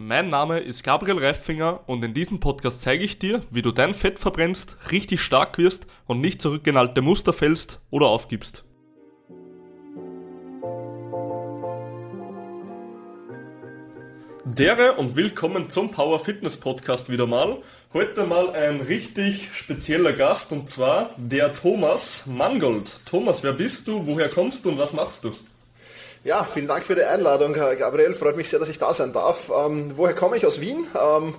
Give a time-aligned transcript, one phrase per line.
[0.00, 3.94] Mein Name ist Gabriel Reifinger und in diesem Podcast zeige ich dir, wie du dein
[3.94, 6.62] Fett verbrennst, richtig stark wirst und nicht zurück
[7.02, 8.62] Muster fällst oder aufgibst.
[14.44, 17.56] Dere und willkommen zum Power Fitness Podcast wieder mal.
[17.92, 23.04] Heute mal ein richtig spezieller Gast und zwar der Thomas Mangold.
[23.04, 25.32] Thomas, wer bist du, woher kommst du und was machst du?
[26.24, 28.12] Ja, vielen Dank für die Einladung, Gabriel.
[28.12, 29.52] Freut mich sehr, dass ich da sein darf.
[29.56, 30.44] Ähm, woher komme ich?
[30.44, 30.84] Aus Wien.
[31.00, 31.36] Ähm,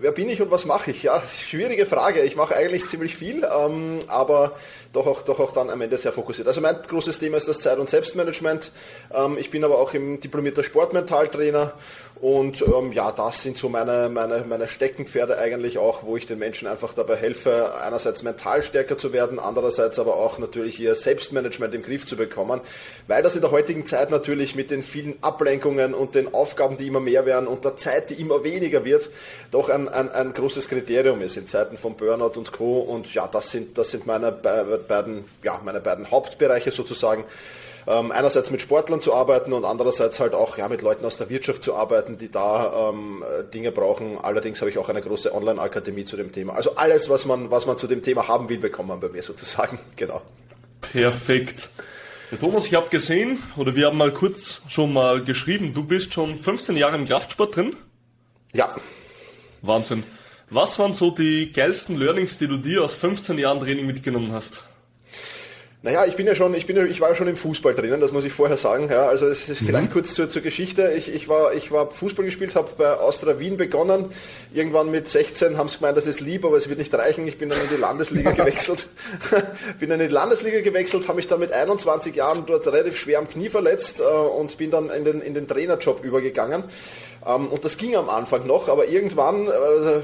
[0.00, 1.02] wer bin ich und was mache ich?
[1.02, 2.22] Ja, schwierige Frage.
[2.22, 4.52] Ich mache eigentlich ziemlich viel, ähm, aber
[4.92, 6.48] doch auch, doch auch dann am Ende sehr fokussiert.
[6.48, 8.72] Also mein großes Thema ist das Zeit- und Selbstmanagement.
[9.14, 11.74] Ähm, ich bin aber auch im diplomierter Sportmentaltrainer
[12.20, 16.38] und ähm, ja, das sind so meine, meine, meine Steckenpferde eigentlich auch, wo ich den
[16.38, 21.74] Menschen einfach dabei helfe, einerseits mental stärker zu werden, andererseits aber auch natürlich ihr Selbstmanagement
[21.74, 22.60] im Griff zu bekommen,
[23.06, 26.88] weil das in der heutigen Zeit natürlich mit den vielen Ablenkungen und den Aufgaben, die
[26.88, 29.08] immer mehr werden und der Zeit, die immer weniger wird,
[29.50, 32.80] doch ein, ein, ein großes Kriterium ist in Zeiten von Burnout und Co.
[32.80, 37.24] Und ja, das sind, das sind meine beiden, ja, meine beiden Hauptbereiche sozusagen
[37.86, 41.30] ähm, einerseits mit Sportlern zu arbeiten und andererseits halt auch ja, mit Leuten aus der
[41.30, 44.18] Wirtschaft zu arbeiten, die da ähm, Dinge brauchen.
[44.18, 46.54] Allerdings habe ich auch eine große Online-Akademie zu dem Thema.
[46.54, 49.22] Also alles, was man, was man zu dem Thema haben will, bekommt man bei mir
[49.22, 49.78] sozusagen.
[49.96, 50.22] Genau.
[50.80, 51.68] Perfekt.
[52.30, 56.14] Ja, Thomas, ich habe gesehen, oder wir haben mal kurz schon mal geschrieben, du bist
[56.14, 57.76] schon 15 Jahre im Kraftsport drin.
[58.54, 58.74] Ja.
[59.62, 60.04] Wahnsinn.
[60.48, 64.64] Was waren so die geilsten Learnings, die du dir aus 15 Jahren Training mitgenommen hast?
[65.82, 68.02] Naja, ich bin ja schon, ich bin ja, ich war ja schon im Fußball drinnen,
[68.02, 68.90] das muss ich vorher sagen.
[68.90, 69.92] Ja, also es ist vielleicht mhm.
[69.94, 70.92] kurz zur, zur Geschichte.
[70.94, 74.10] Ich, ich war, ich war Fußball gespielt, habe bei Austria Wien begonnen.
[74.52, 77.26] Irgendwann mit 16 haben sie gemeint, das ist lieb, aber es wird nicht reichen.
[77.26, 78.88] Ich bin dann in die Landesliga gewechselt.
[79.78, 83.18] bin dann in die Landesliga gewechselt, habe mich dann mit 21 Jahren dort relativ schwer
[83.18, 86.64] am Knie verletzt äh, und bin dann in den, in den Trainerjob übergegangen.
[87.26, 90.00] Ähm, und das ging am Anfang noch, aber irgendwann, äh,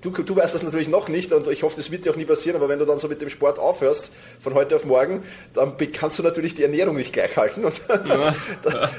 [0.00, 2.24] du, du weißt das natürlich noch nicht und ich hoffe, das wird dir auch nie
[2.24, 5.22] passieren, aber wenn du dann so mit dem Sport aufhörst, von heute auf morgen,
[5.54, 7.64] dann kannst du natürlich die Ernährung nicht gleich halten.
[7.64, 8.34] Und ja.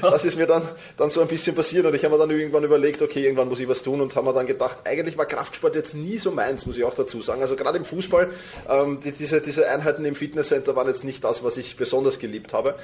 [0.00, 0.62] das ist mir dann,
[0.96, 3.60] dann so ein bisschen passiert und ich habe mir dann irgendwann überlegt, okay, irgendwann muss
[3.60, 6.64] ich was tun und haben mir dann gedacht, eigentlich war Kraftsport jetzt nie so meins,
[6.64, 7.42] muss ich auch dazu sagen.
[7.42, 8.30] Also gerade im Fußball,
[8.70, 12.54] ähm, die, diese, diese Einheiten im Fitnesscenter waren jetzt nicht das, was ich besonders geliebt
[12.54, 12.74] habe.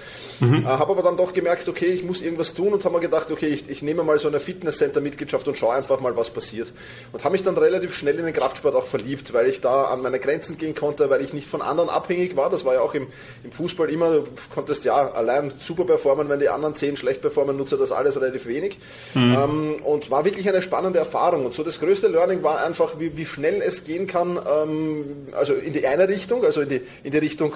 [0.41, 0.65] Mhm.
[0.65, 3.31] Äh, habe aber dann doch gemerkt, okay, ich muss irgendwas tun und habe mir gedacht,
[3.31, 6.72] okay, ich, ich nehme mal so eine Fitnesscenter-Mitgliedschaft und schaue einfach mal, was passiert.
[7.12, 10.03] Und habe mich dann relativ schnell in den Kraftsport auch verliebt, weil ich da an
[10.03, 12.50] meine Grenzen gehen konnte, weil ich nicht von anderen abhängig war.
[12.50, 13.06] Das war ja auch im,
[13.44, 17.56] im Fußball immer, du konntest ja allein super performen, wenn die anderen zehn schlecht performen,
[17.56, 18.78] nutze das alles relativ wenig.
[19.15, 19.32] Mhm.
[19.32, 21.47] Ähm, und war wirklich eine spannende Erfahrung.
[21.47, 25.54] Und so das größte Learning war einfach, wie, wie schnell es gehen kann, ähm, also
[25.54, 27.54] in die eine Richtung, also in die, in die Richtung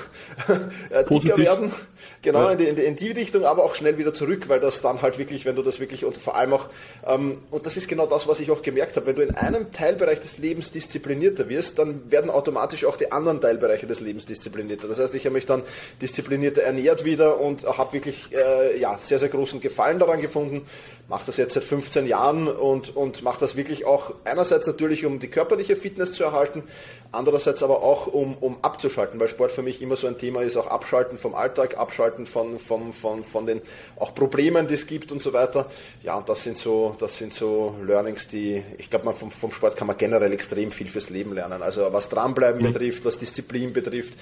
[0.90, 1.72] äh, dicker werden.
[2.24, 4.80] Genau, in, die, in, die, in die Richtung, aber auch schnell wieder zurück, weil das
[4.80, 6.70] dann halt wirklich, wenn du das wirklich und vor allem auch
[7.06, 9.06] ähm, und das ist genau das, was ich auch gemerkt habe.
[9.06, 13.42] Wenn du in einem Teilbereich des Lebens disziplinierter wirst, dann werden automatisch auch die anderen
[13.42, 14.88] Teilbereiche des Lebens disziplinierter.
[14.88, 15.62] Das heißt, ich habe mich dann
[16.00, 20.62] disziplinierter ernährt wieder und habe wirklich äh, ja, sehr, sehr großen Gefallen daran gefunden.
[21.06, 25.18] Mache das jetzt seit 15 Jahren und, und mache das wirklich auch einerseits natürlich, um
[25.18, 26.62] die körperliche Fitness zu erhalten,
[27.12, 30.56] andererseits aber auch, um, um abzuschalten, weil Sport für mich immer so ein Thema ist,
[30.56, 33.60] auch abschalten vom Alltag, abschalten von, von, von, von den
[33.96, 35.66] auch Problemen, die es gibt und so weiter.
[36.02, 39.76] Ja, und das sind so, das sind so Learnings, die, ich glaube, vom, vom Sport
[39.76, 41.62] kann man generell extrem viel fürs Leben lernen.
[41.62, 42.72] Also was dranbleiben mhm.
[42.72, 44.14] betrifft, was Disziplin betrifft,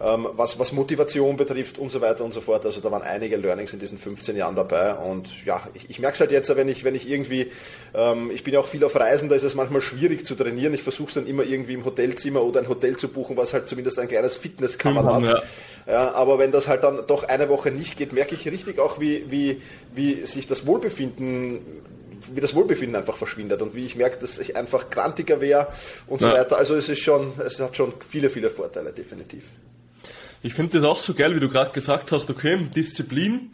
[0.00, 2.64] ähm, was, was Motivation betrifft und so weiter und so fort.
[2.64, 4.94] Also da waren einige Learnings in diesen 15 Jahren dabei.
[4.94, 7.50] Und ja, ich, ich merke es halt jetzt, wenn ich, wenn ich irgendwie,
[7.94, 10.74] ähm, ich bin ja auch viel auf Reisen, da ist es manchmal schwierig zu trainieren.
[10.74, 13.68] Ich versuche es dann immer irgendwie im Hotelzimmer oder ein Hotel zu buchen, was halt
[13.68, 15.24] zumindest ein kleines Fitnesskammer mhm, hat.
[15.24, 15.42] Ja.
[15.86, 19.00] Ja, aber wenn das halt dann doch eine Woche nicht geht, merke ich richtig auch,
[19.00, 19.62] wie, wie,
[19.94, 21.60] wie sich das Wohlbefinden
[22.34, 25.68] wie das Wohlbefinden einfach verschwindet und wie ich merke, dass ich einfach krantiger wäre
[26.06, 26.28] und ja.
[26.28, 26.58] so weiter.
[26.58, 29.44] Also es ist schon, es hat schon viele, viele Vorteile, definitiv.
[30.42, 33.50] Ich finde das auch so geil, wie du gerade gesagt hast, okay, Disziplin.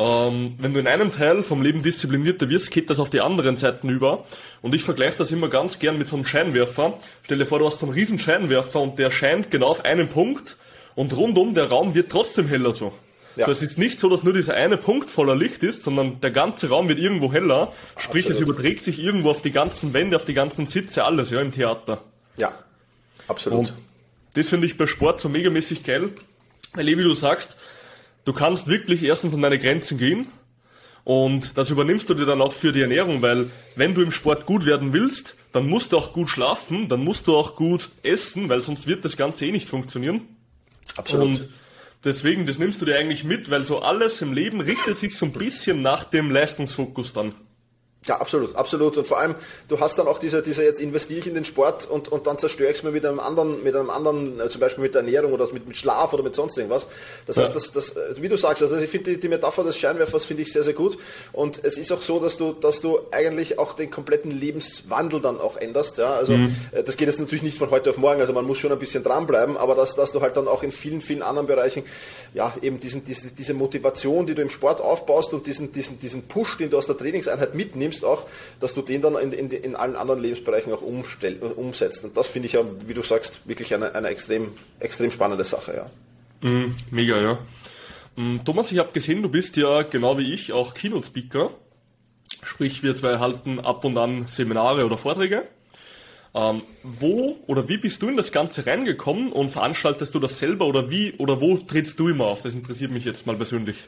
[0.00, 3.56] Ähm, wenn du in einem Teil vom Leben disziplinierter wirst, geht das auf die anderen
[3.56, 4.24] Seiten über.
[4.62, 6.98] Und ich vergleiche das immer ganz gern mit so einem Scheinwerfer.
[7.22, 10.08] Stell dir vor, du hast so einen riesen Scheinwerfer und der scheint genau auf einen
[10.08, 10.56] Punkt
[10.94, 12.92] und rundum der Raum wird trotzdem heller so.
[13.36, 13.44] Ja.
[13.44, 16.30] So, es ist nicht so, dass nur dieser eine Punkt voller Licht ist, sondern der
[16.30, 17.72] ganze Raum wird irgendwo heller.
[17.98, 18.32] Sprich, absolut.
[18.32, 21.52] es überträgt sich irgendwo auf die ganzen Wände, auf die ganzen Sitze, alles, ja, im
[21.52, 22.02] Theater.
[22.38, 22.52] Ja,
[23.28, 23.58] absolut.
[23.58, 23.74] Und
[24.32, 26.10] das finde ich bei Sport so megamäßig geil,
[26.72, 27.56] weil wie du sagst,
[28.30, 30.28] du kannst wirklich erstens an deine Grenzen gehen
[31.02, 34.46] und das übernimmst du dir dann auch für die Ernährung, weil wenn du im Sport
[34.46, 38.48] gut werden willst, dann musst du auch gut schlafen, dann musst du auch gut essen,
[38.48, 40.20] weil sonst wird das Ganze eh nicht funktionieren.
[40.96, 41.26] Absolut.
[41.26, 41.48] Und
[42.04, 45.26] deswegen, das nimmst du dir eigentlich mit, weil so alles im Leben richtet sich so
[45.26, 47.34] ein bisschen nach dem Leistungsfokus dann.
[48.06, 48.96] Ja, absolut, absolut.
[48.96, 49.34] Und vor allem,
[49.68, 52.38] du hast dann auch diese, diese jetzt investiere ich in den Sport und, und dann
[52.38, 55.02] zerstöre ich es mir mit einem anderen, mit einem anderen, äh, zum Beispiel mit der
[55.02, 56.86] Ernährung oder mit, mit Schlaf oder mit sonst irgendwas.
[57.26, 57.42] Das ja.
[57.42, 60.24] heißt, das, das, äh, wie du sagst, also ich finde die, die Metapher des Scheinwerfers
[60.24, 60.96] finde ich sehr, sehr gut.
[61.32, 65.38] Und es ist auch so, dass du, dass du eigentlich auch den kompletten Lebenswandel dann
[65.38, 65.98] auch änderst.
[65.98, 66.14] Ja?
[66.14, 66.56] Also mhm.
[66.72, 68.78] Äh, das geht jetzt natürlich nicht von heute auf morgen, also man muss schon ein
[68.78, 71.82] bisschen dranbleiben, aber dass, dass du halt dann auch in vielen, vielen anderen Bereichen
[72.32, 76.22] ja eben diesen, diese, diese Motivation, die du im Sport aufbaust und diesen, diesen, diesen
[76.22, 78.26] Push, den du aus der Trainingseinheit mitnimmst, nimmst, auch,
[78.60, 82.04] dass du den dann in, in, in allen anderen Lebensbereichen auch umstell, umsetzt.
[82.04, 85.74] Und das finde ich ja, wie du sagst, wirklich eine, eine extrem, extrem spannende Sache,
[85.74, 86.48] ja.
[86.48, 87.38] Mm, mega, ja.
[88.16, 91.50] Mm, Thomas, ich habe gesehen, du bist ja genau wie ich auch Keynote-Speaker.
[92.42, 95.46] Sprich, wir zwei halten ab und an Seminare oder Vorträge.
[96.32, 100.66] Ähm, wo oder wie bist du in das Ganze reingekommen und veranstaltest du das selber
[100.66, 102.42] oder wie oder wo trittst du immer auf?
[102.42, 103.78] Das interessiert mich jetzt mal persönlich.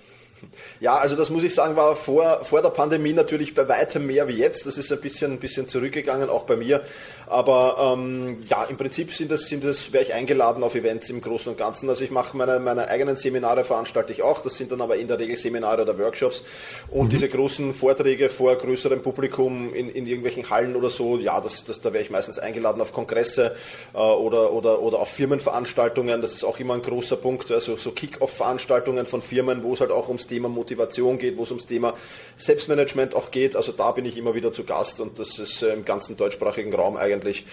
[0.80, 4.28] Ja, also das muss ich sagen, war vor, vor der Pandemie natürlich bei weitem mehr
[4.28, 4.66] wie jetzt.
[4.66, 6.82] Das ist ein bisschen, ein bisschen zurückgegangen, auch bei mir.
[7.26, 11.20] Aber ähm, ja, im Prinzip sind das, sind das, wäre ich eingeladen auf Events im
[11.20, 11.88] Großen und Ganzen.
[11.88, 14.42] Also ich mache meine, meine eigenen Seminare, veranstalte ich auch.
[14.42, 16.42] Das sind dann aber in der Regel Seminare oder Workshops.
[16.90, 17.10] Und mhm.
[17.10, 21.80] diese großen Vorträge vor größerem Publikum in, in irgendwelchen Hallen oder so, ja, das, das,
[21.80, 23.54] da wäre ich meistens eingeladen auf Kongresse
[23.94, 26.20] äh, oder, oder, oder auf Firmenveranstaltungen.
[26.20, 27.50] Das ist auch immer ein großer Punkt.
[27.50, 31.50] Also so Kick-Off-Veranstaltungen von Firmen, wo es halt auch ums Thema Motivation geht, wo es
[31.50, 31.92] ums Thema
[32.38, 33.54] Selbstmanagement auch geht.
[33.54, 36.74] Also da bin ich immer wieder zu Gast und das ist äh, im ganzen deutschsprachigen
[36.74, 37.44] Raum eigentlich.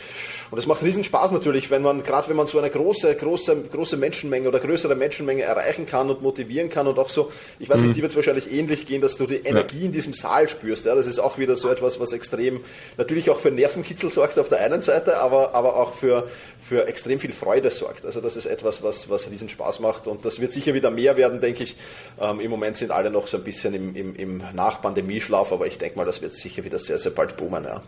[0.50, 3.64] Und es macht riesen Spaß natürlich, wenn man, gerade wenn man so eine große, große,
[3.72, 7.81] große Menschenmenge oder größere Menschenmenge erreichen kann und motivieren kann und auch so, ich weiß
[7.81, 7.94] nicht, mhm.
[7.96, 9.86] die wird es wahrscheinlich ähnlich gehen, dass du die Energie ja.
[9.86, 10.86] in diesem Saal spürst.
[10.86, 12.62] Ja, das ist auch wieder so etwas, was extrem
[12.98, 16.30] natürlich auch für Nervenkitzel sorgt auf der einen Seite, aber, aber auch für,
[16.66, 18.06] für extrem viel Freude sorgt.
[18.06, 21.18] Also das ist etwas, was, was riesen Spaß macht und das wird sicher wieder mehr
[21.18, 21.76] werden, denke ich.
[22.22, 25.66] Ähm, Im Moment Moment sind alle noch so ein bisschen im, im, im Nach-Pandemieschlaf, aber
[25.66, 27.63] ich denke mal, das wird sicher wieder sehr, sehr bald boomen.
[27.63, 27.81] Ja.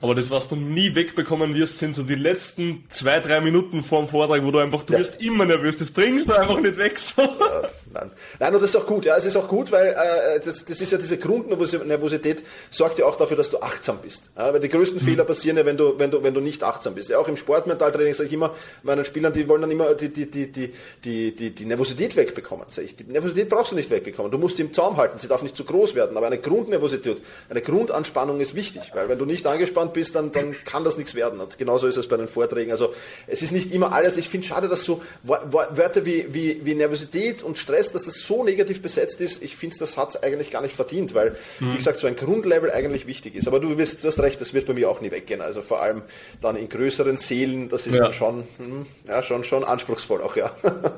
[0.00, 4.00] Aber das, was du nie wegbekommen wirst, sind so die letzten zwei, drei Minuten vor
[4.00, 5.00] dem Vortrag, wo du einfach, du ja.
[5.00, 6.98] wirst immer nervös, das bringst du einfach nicht weg.
[6.98, 7.22] So.
[7.22, 7.62] Ja,
[7.92, 8.10] nein.
[8.38, 10.80] nein, und das ist auch gut, ja, es ist auch gut, weil äh, das, das
[10.80, 14.30] ist ja diese Grundnervosität, sorgt ja auch dafür, dass du achtsam bist.
[14.36, 15.04] Ja, weil die größten mhm.
[15.04, 17.08] Fehler passieren ja, wenn du, wenn du, wenn du nicht achtsam bist.
[17.08, 18.54] Ja, auch im Sportmentaltraining sage ich immer
[18.84, 20.72] meinen Spielern, die wollen dann immer die, die, die, die,
[21.04, 22.66] die, die, die Nervosität wegbekommen.
[22.68, 24.30] Sag ich, die Nervosität brauchst du nicht wegbekommen.
[24.30, 27.20] Du musst sie im Zaum halten, sie darf nicht zu groß werden, aber eine Grundnervosität,
[27.48, 30.96] eine Grundanspannung ist wichtig, weil wenn du nicht angespannt angespannt bist, dann, dann kann das
[30.96, 31.40] nichts werden.
[31.40, 32.70] Und genauso ist es bei den Vorträgen.
[32.70, 32.92] Also
[33.26, 34.16] es ist nicht immer alles.
[34.16, 38.44] Ich finde schade, dass so Wörter wie, wie, wie Nervosität und Stress, dass das so
[38.44, 39.42] negativ besetzt ist.
[39.42, 41.72] Ich finde, das hat es eigentlich gar nicht verdient, weil, mhm.
[41.72, 43.48] wie gesagt, so ein Grundlevel eigentlich wichtig ist.
[43.48, 45.40] Aber du, wirst, du hast recht, das wird bei mir auch nie weggehen.
[45.40, 46.02] Also vor allem
[46.40, 48.04] dann in größeren Seelen, das ist ja.
[48.04, 50.52] dann schon, hm, ja, schon, schon anspruchsvoll auch, ja.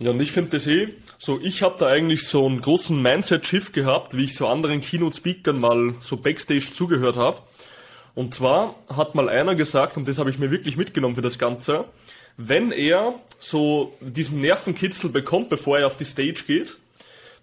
[0.00, 3.72] Ja, und ich finde das eh, so ich habe da eigentlich so einen großen Mindset-Shift
[3.72, 7.40] gehabt, wie ich so anderen Keynote-Speakern mal so Backstage zugehört habe.
[8.18, 11.38] Und zwar hat mal einer gesagt, und das habe ich mir wirklich mitgenommen für das
[11.38, 11.84] Ganze,
[12.36, 16.78] wenn er so diesen Nervenkitzel bekommt, bevor er auf die Stage geht,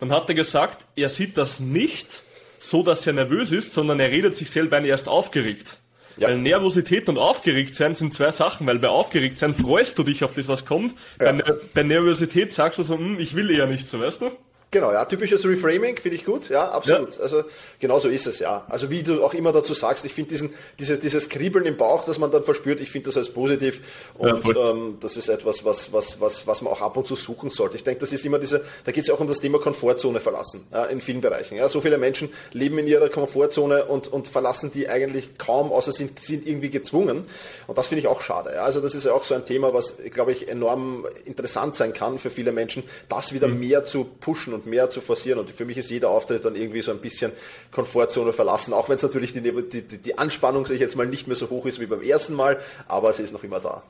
[0.02, 2.24] dann hat er gesagt, er sieht das nicht
[2.60, 5.78] so, dass er nervös ist, sondern er redet sich selber ein, erst aufgeregt.
[6.18, 6.28] Ja.
[6.28, 10.26] Weil Nervosität und aufgeregt sein sind zwei Sachen, weil bei aufgeregt sein freust du dich
[10.26, 10.94] auf das, was kommt.
[11.22, 11.32] Ja.
[11.32, 14.32] Bei, bei Nervosität sagst du so, hm, ich will eher nicht so, weißt du?
[14.76, 17.16] Genau, ja, typisches Reframing finde ich gut, ja, absolut.
[17.16, 17.22] Ja.
[17.22, 17.46] Also
[17.80, 18.66] genau so ist es, ja.
[18.68, 22.04] Also wie du auch immer dazu sagst, ich finde diesen, diese, dieses Kribbeln im Bauch,
[22.04, 25.64] das man dann verspürt, ich finde das als positiv und ja, ähm, das ist etwas,
[25.64, 27.78] was, was, was, was man auch ab und zu suchen sollte.
[27.78, 30.20] Ich denke, das ist immer diese, da geht es ja auch um das Thema Komfortzone
[30.20, 31.56] verlassen, ja, in vielen Bereichen.
[31.56, 31.70] Ja.
[31.70, 36.20] So viele Menschen leben in ihrer Komfortzone und, und verlassen die eigentlich kaum, außer sind,
[36.20, 37.24] sind irgendwie gezwungen.
[37.68, 38.52] Und das finde ich auch schade.
[38.54, 38.66] Ja.
[38.66, 42.20] Also das ist ja auch so ein Thema, was, glaube ich, enorm interessant sein kann
[42.20, 43.60] für viele Menschen, das wieder mhm.
[43.62, 45.40] mehr zu pushen und mehr zu forcieren.
[45.40, 47.32] Und für mich ist jeder Auftritt dann irgendwie so ein bisschen
[47.72, 51.36] Komfortzone verlassen, auch wenn es natürlich die, die, die Anspannung sich jetzt mal nicht mehr
[51.36, 52.58] so hoch ist wie beim ersten Mal,
[52.88, 53.84] aber sie ist noch immer da.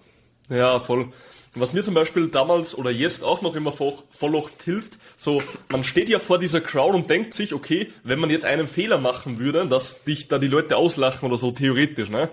[0.50, 1.10] Ja, voll.
[1.58, 5.42] Was mir zum Beispiel damals oder jetzt auch noch immer voll, voll oft hilft, so,
[5.70, 8.98] man steht ja vor dieser Crowd und denkt sich, okay, wenn man jetzt einen Fehler
[8.98, 12.30] machen würde, dass dich da die Leute auslachen oder so, theoretisch, ne?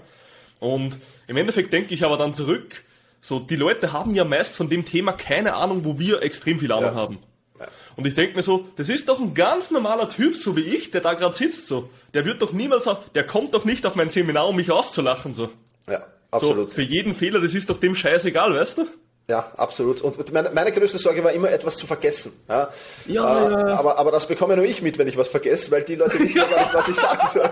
[0.58, 2.82] Und im Endeffekt denke ich aber dann zurück,
[3.20, 6.72] so, die Leute haben ja meist von dem Thema keine Ahnung, wo wir extrem viel
[6.72, 6.94] Ahnung ja.
[6.96, 7.18] haben.
[7.96, 10.90] Und ich denke mir so, das ist doch ein ganz normaler Typ, so wie ich,
[10.90, 11.90] der da gerade sitzt, so.
[12.14, 15.50] Der wird doch niemals der kommt doch nicht auf mein Seminar, um mich auszulachen, so.
[15.88, 16.70] Ja, absolut.
[16.70, 18.87] So, für jeden Fehler, das ist doch dem scheißegal, weißt du?
[19.30, 20.00] Ja, absolut.
[20.00, 22.32] Und meine, meine größte Sorge war immer, etwas zu vergessen.
[22.49, 22.68] Ja,
[23.06, 23.78] ja, äh, ja.
[23.78, 26.38] Aber, aber das bekomme nur ich mit, wenn ich was vergesse, weil die Leute wissen
[26.38, 27.50] ja gar nicht, was ich sagen soll.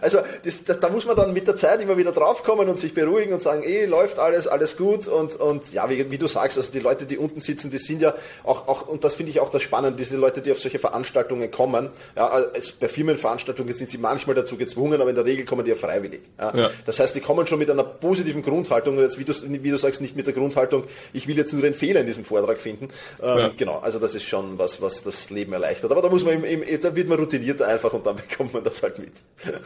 [0.00, 2.94] Also das, das, da muss man dann mit der Zeit immer wieder draufkommen und sich
[2.94, 6.56] beruhigen und sagen, eh, läuft alles, alles gut und, und ja, wie, wie du sagst,
[6.56, 8.14] also die Leute, die unten sitzen, die sind ja
[8.44, 11.50] auch, auch und das finde ich auch das Spannende, diese Leute, die auf solche Veranstaltungen
[11.50, 15.64] kommen, ja, also bei Firmenveranstaltungen sind sie manchmal dazu gezwungen, aber in der Regel kommen
[15.64, 16.20] die ja freiwillig.
[16.38, 16.54] Ja.
[16.54, 16.70] ja.
[16.84, 19.76] Das heißt, die kommen schon mit einer positiven Grundhaltung und jetzt, wie du, wie du
[19.76, 22.88] sagst, nicht mit der Grundhaltung, ich will jetzt nur den Fehler in diesem Vortrag finden.
[23.22, 23.50] Ähm, ja.
[23.56, 25.90] Genau, also das ist schon was, was das Leben erleichtert.
[25.90, 28.64] Aber da muss man im, im, da wird man routiniert einfach und dann bekommt man
[28.64, 29.12] das halt mit.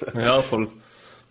[0.14, 0.68] Ja, voll.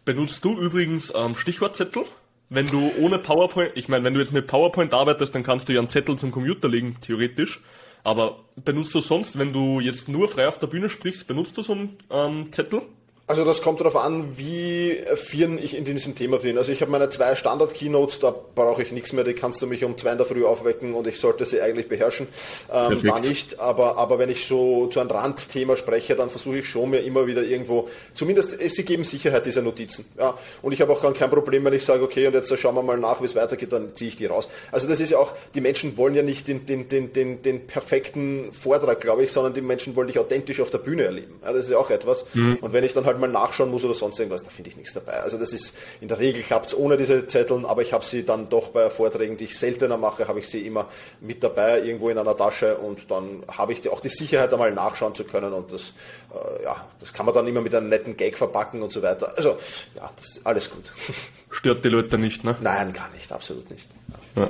[0.05, 2.05] Benutzt du übrigens ähm, Stichwortzettel?
[2.49, 5.73] Wenn du ohne PowerPoint, ich meine, wenn du jetzt mit PowerPoint arbeitest, dann kannst du
[5.73, 7.61] ja einen Zettel zum Computer legen, theoretisch.
[8.03, 11.61] Aber benutzt du sonst, wenn du jetzt nur frei auf der Bühne sprichst, benutzt du
[11.61, 12.81] so einen ähm, Zettel?
[13.29, 16.57] Also das kommt darauf an, wie firn ich in diesem Thema bin.
[16.57, 19.83] Also ich habe meine zwei Standard-Keynotes, da brauche ich nichts mehr, die kannst du mich
[19.83, 22.27] um zwei in der Früh aufwecken und ich sollte sie eigentlich beherrschen.
[22.73, 26.67] Ähm, da nicht, aber, aber wenn ich so zu einem Randthema spreche, dann versuche ich
[26.67, 30.05] schon mir immer wieder irgendwo, zumindest sie geben Sicherheit, diese Notizen.
[30.17, 30.33] Ja.
[30.63, 32.97] Und ich habe auch kein Problem, wenn ich sage, okay, und jetzt schauen wir mal
[32.97, 34.49] nach, wie es weitergeht, dann ziehe ich die raus.
[34.71, 37.67] Also das ist ja auch, die Menschen wollen ja nicht den, den, den, den, den
[37.67, 41.35] perfekten Vortrag, glaube ich, sondern die Menschen wollen dich authentisch auf der Bühne erleben.
[41.43, 42.25] Ja, das ist ja auch etwas.
[42.33, 42.57] Mhm.
[42.61, 44.93] Und wenn ich dann halt mal nachschauen muss oder sonst irgendwas, da finde ich nichts
[44.93, 45.21] dabei.
[45.21, 48.23] Also das ist, in der Regel klappt es ohne diese Zetteln, aber ich habe sie
[48.23, 50.87] dann doch bei Vorträgen, die ich seltener mache, habe ich sie immer
[51.21, 55.15] mit dabei, irgendwo in einer Tasche und dann habe ich auch die Sicherheit, einmal nachschauen
[55.15, 55.93] zu können und das,
[56.33, 59.33] äh, ja, das kann man dann immer mit einem netten Gag verpacken und so weiter.
[59.35, 59.57] Also,
[59.95, 60.91] ja, das ist alles gut.
[61.51, 62.55] Stört die Leute nicht, ne?
[62.61, 63.87] Nein, gar nicht, absolut nicht.
[64.35, 64.49] Ja.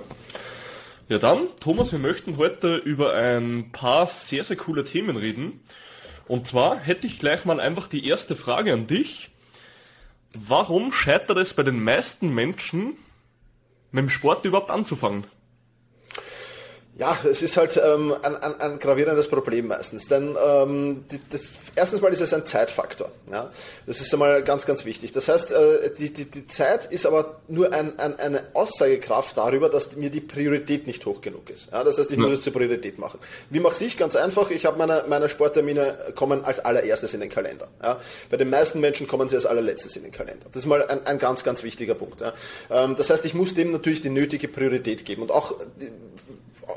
[1.10, 5.60] Ja dann, Thomas, wir möchten heute über ein paar sehr, sehr coole Themen reden.
[6.30, 9.32] Und zwar hätte ich gleich mal einfach die erste Frage an dich.
[10.36, 12.96] Warum scheitert es bei den meisten Menschen,
[13.92, 15.26] mit dem Sport überhaupt anzufangen?
[17.00, 20.10] Ja, es ist halt ähm, ein, ein, ein gravierendes Problem meistens.
[20.10, 23.10] Denn ähm, die, das, erstens mal ist es ein Zeitfaktor.
[23.32, 23.50] Ja?
[23.88, 25.14] Das ist einmal ganz, ganz wichtig.
[25.14, 29.70] Das heißt, äh, die, die, die Zeit ist aber nur ein, ein, eine Aussagekraft darüber,
[29.70, 31.70] dass mir die Priorität nicht hoch genug ist.
[31.72, 31.86] Ja?
[31.86, 32.24] Das heißt, ich ja.
[32.24, 33.20] muss es zur Priorität machen.
[33.50, 33.96] Wie mache ich?
[33.96, 34.52] Ganz einfach.
[34.52, 37.70] Ich habe meine, meine Sporttermine kommen als allererstes in den Kalender.
[37.82, 37.98] Ja?
[38.30, 40.48] Bei den meisten Menschen kommen sie als allerletztes in den Kalender.
[40.52, 42.20] Das ist mal ein, ein ganz, ganz wichtiger Punkt.
[42.20, 42.34] Ja?
[42.70, 45.22] Ähm, das heißt, ich muss dem natürlich die nötige Priorität geben.
[45.22, 45.56] Und auch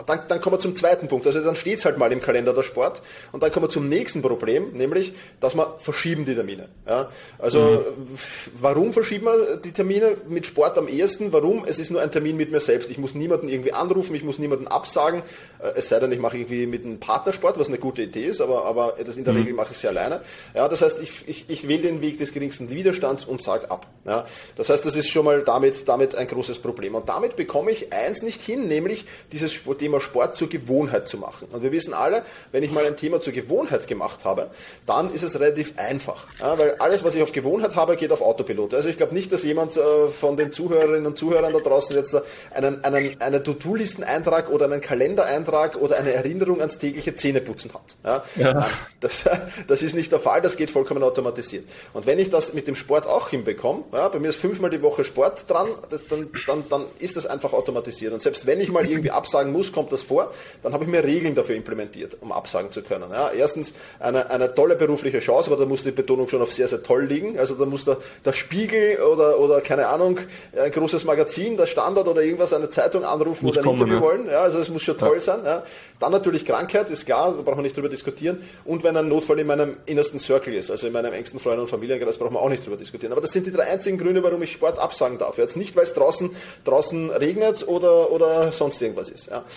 [0.06, 1.26] dann, dann kommen wir zum zweiten Punkt.
[1.26, 3.02] Also dann steht es halt mal im Kalender der Sport.
[3.32, 6.68] Und dann kommen wir zum nächsten Problem, nämlich, dass wir verschieben die Termine.
[6.86, 7.08] Ja?
[7.38, 7.60] Also
[7.96, 8.18] mhm.
[8.60, 11.32] warum verschieben wir die Termine mit Sport am ehesten?
[11.32, 11.64] Warum?
[11.66, 12.90] Es ist nur ein Termin mit mir selbst.
[12.90, 15.22] Ich muss niemanden irgendwie anrufen, ich muss niemanden absagen.
[15.60, 18.40] Äh, es sei denn, ich mache irgendwie mit einem Partnersport, was eine gute Idee ist,
[18.40, 19.40] aber, aber das in der mhm.
[19.40, 20.20] Regel mache ich sie alleine.
[20.54, 23.86] Ja, das heißt, ich, ich, ich wähle den Weg des geringsten Widerstands und sage ab.
[24.04, 24.26] Ja?
[24.56, 26.94] Das heißt, das ist schon mal damit, damit ein großes Problem.
[26.94, 31.18] Und damit bekomme ich eins nicht hin, nämlich dieses Sport Thema Sport zur Gewohnheit zu
[31.18, 31.48] machen.
[31.50, 32.22] Und wir wissen alle,
[32.52, 34.46] wenn ich mal ein Thema zur Gewohnheit gemacht habe,
[34.86, 36.26] dann ist es relativ einfach.
[36.38, 38.74] Ja, weil alles, was ich auf Gewohnheit habe, geht auf Autopilot.
[38.74, 42.16] Also ich glaube nicht, dass jemand äh, von den Zuhörerinnen und Zuhörern da draußen jetzt
[42.54, 47.96] einen, einen, einen To-Do-Listen-Eintrag oder einen Kalendereintrag oder eine Erinnerung ans tägliche Zähneputzen hat.
[48.04, 48.68] Ja, ja.
[49.00, 49.24] Das,
[49.66, 51.64] das ist nicht der Fall, das geht vollkommen automatisiert.
[51.92, 54.80] Und wenn ich das mit dem Sport auch hinbekomme, ja, bei mir ist fünfmal die
[54.80, 58.12] Woche Sport dran, das, dann, dann, dann ist das einfach automatisiert.
[58.12, 61.02] Und selbst wenn ich mal irgendwie absagen muss, kommt das vor, dann habe ich mir
[61.02, 63.10] Regeln dafür implementiert, um absagen zu können.
[63.10, 66.68] Ja, erstens eine, eine tolle berufliche Chance, aber da muss die Betonung schon auf sehr,
[66.68, 67.38] sehr toll liegen.
[67.38, 70.18] Also da muss der, der Spiegel oder, oder keine Ahnung,
[70.56, 73.96] ein großes Magazin, der Standard oder irgendwas, eine Zeitung anrufen muss oder ein kommen, Interview
[73.96, 74.02] ja.
[74.02, 74.26] wollen.
[74.26, 75.20] Ja, also es muss schon toll ja.
[75.20, 75.40] sein.
[75.44, 75.62] Ja.
[76.00, 78.42] Dann natürlich Krankheit, ist klar, da brauchen wir nicht drüber diskutieren.
[78.64, 81.68] Und wenn ein Notfall in meinem innersten Circle ist, also in meinem engsten Freund- und
[81.68, 83.12] Familienkreis, brauchen wir auch nicht drüber diskutieren.
[83.12, 85.38] Aber das sind die drei einzigen Gründe, warum ich Sport absagen darf.
[85.38, 86.30] Jetzt nicht, weil es draußen,
[86.64, 89.26] draußen regnet oder, oder sonst irgendwas ist.
[89.26, 89.44] Ja.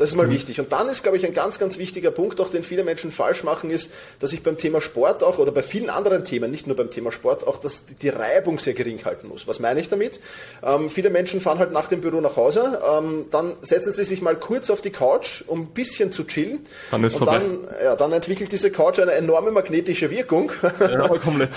[0.00, 0.30] Das ist mal mhm.
[0.30, 0.58] wichtig.
[0.58, 3.44] Und dann ist, glaube ich, ein ganz, ganz wichtiger Punkt, auch den viele Menschen falsch
[3.44, 6.74] machen, ist, dass ich beim Thema Sport auch oder bei vielen anderen Themen, nicht nur
[6.74, 9.46] beim Thema Sport, auch dass die Reibung sehr gering halten muss.
[9.46, 10.18] Was meine ich damit?
[10.62, 14.22] Ähm, viele Menschen fahren halt nach dem Büro nach Hause, ähm, dann setzen sie sich
[14.22, 16.66] mal kurz auf die Couch, um ein bisschen zu chillen.
[16.90, 17.38] Dann ist und vorbei.
[17.38, 20.50] dann, ja, dann entwickelt diese Couch eine enorme magnetische Wirkung.
[20.80, 21.50] Ja, komplett.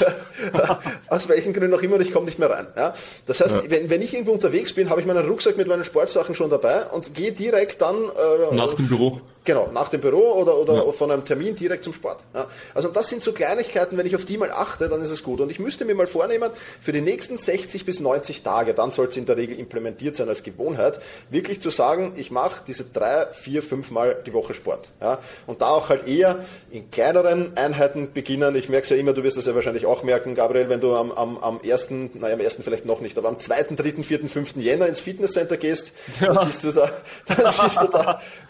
[1.08, 2.68] Aus welchen Gründen auch immer, und ich komme nicht mehr rein.
[2.76, 2.94] Ja?
[3.26, 3.62] Das heißt, ja.
[3.70, 6.88] wenn, wenn ich irgendwo unterwegs bin, habe ich meinen Rucksack mit meinen Sportsachen schon dabei
[6.88, 9.22] und gehe direkt dann äh, nach dem Büro.
[9.46, 10.92] Genau, nach dem Büro oder, oder ja.
[10.94, 12.20] von einem Termin direkt zum Sport.
[12.34, 12.48] Ja.
[12.74, 15.42] Also das sind so Kleinigkeiten, wenn ich auf die mal achte, dann ist es gut.
[15.42, 19.08] Und ich müsste mir mal vornehmen, für die nächsten 60 bis 90 Tage, dann soll
[19.08, 23.28] es in der Regel implementiert sein als Gewohnheit, wirklich zu sagen, ich mache diese drei,
[23.34, 24.94] vier, fünf Mal die Woche Sport.
[25.02, 25.20] Ja.
[25.46, 26.38] Und da auch halt eher
[26.72, 28.56] in kleineren Einheiten beginnen.
[28.56, 30.96] Ich merke es ja immer, du wirst das ja wahrscheinlich auch merken, Gabriel, wenn du
[30.96, 34.30] am, am, am ersten, naja, am ersten vielleicht noch nicht, aber am zweiten, dritten, vierten,
[34.30, 36.90] fünften Jänner ins Fitnesscenter gehst, dann siehst du da,
[37.28, 38.22] dann siehst du da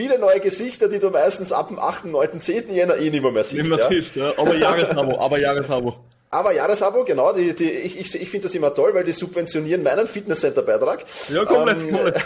[0.00, 2.72] viele neue Gesichter, die du meistens ab dem 8., 9., 10.
[2.72, 3.68] Jänner eh nicht mehr, mehr siehst.
[3.68, 3.88] Nicht mehr ja.
[3.88, 4.32] siehst, ja.
[4.38, 5.96] Aber Jahresabo, aber Jahresabo.
[6.32, 9.82] Aber Jahresabo, genau, die, die, ich, ich, ich finde das immer toll, weil die subventionieren
[9.82, 11.04] meinen Fitnesscenter-Beitrag.
[11.28, 12.22] Ja, komplett, ähm, komplett.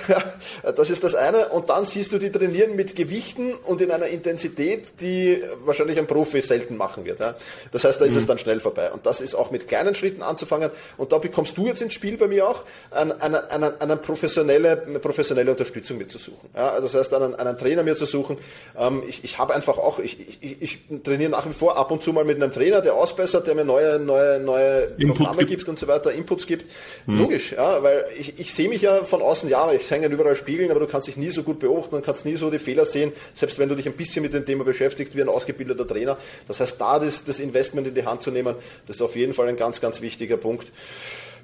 [0.77, 1.49] Das ist das eine.
[1.49, 6.07] Und dann siehst du die trainieren mit Gewichten und in einer Intensität, die wahrscheinlich ein
[6.07, 7.21] Profi selten machen wird.
[7.21, 7.35] Ja.
[7.73, 8.19] Das heißt, da ist mhm.
[8.19, 8.91] es dann schnell vorbei.
[8.93, 10.71] Und das ist auch mit kleinen Schritten anzufangen.
[10.99, 14.77] Und da bekommst du jetzt ins Spiel bei mir auch, eine, eine, eine, eine professionelle,
[15.01, 16.51] professionelle Unterstützung mir zu suchen.
[16.55, 16.79] Ja.
[16.79, 18.37] Das heißt, einen, einen Trainer mir zu suchen.
[18.79, 22.03] Ähm, ich ich habe einfach auch, ich, ich, ich trainiere nach wie vor ab und
[22.03, 25.51] zu mal mit einem Trainer, der ausbessert, der mir neue neue, neue Programme gibt.
[25.51, 25.69] gibt.
[25.69, 26.67] und so weiter, Inputs gibt.
[27.07, 27.19] Mhm.
[27.19, 30.71] Logisch, ja, weil ich, ich sehe mich ja von außen, ja, ich hänge überall Spiegeln,
[30.71, 33.13] aber du kannst dich nie so gut beobachten und kannst nie so die Fehler sehen,
[33.35, 36.17] selbst wenn du dich ein bisschen mit dem Thema beschäftigst, wie ein ausgebildeter Trainer.
[36.49, 38.55] Das heißt, da das, das Investment in die Hand zu nehmen,
[38.87, 40.67] das ist auf jeden Fall ein ganz, ganz wichtiger Punkt.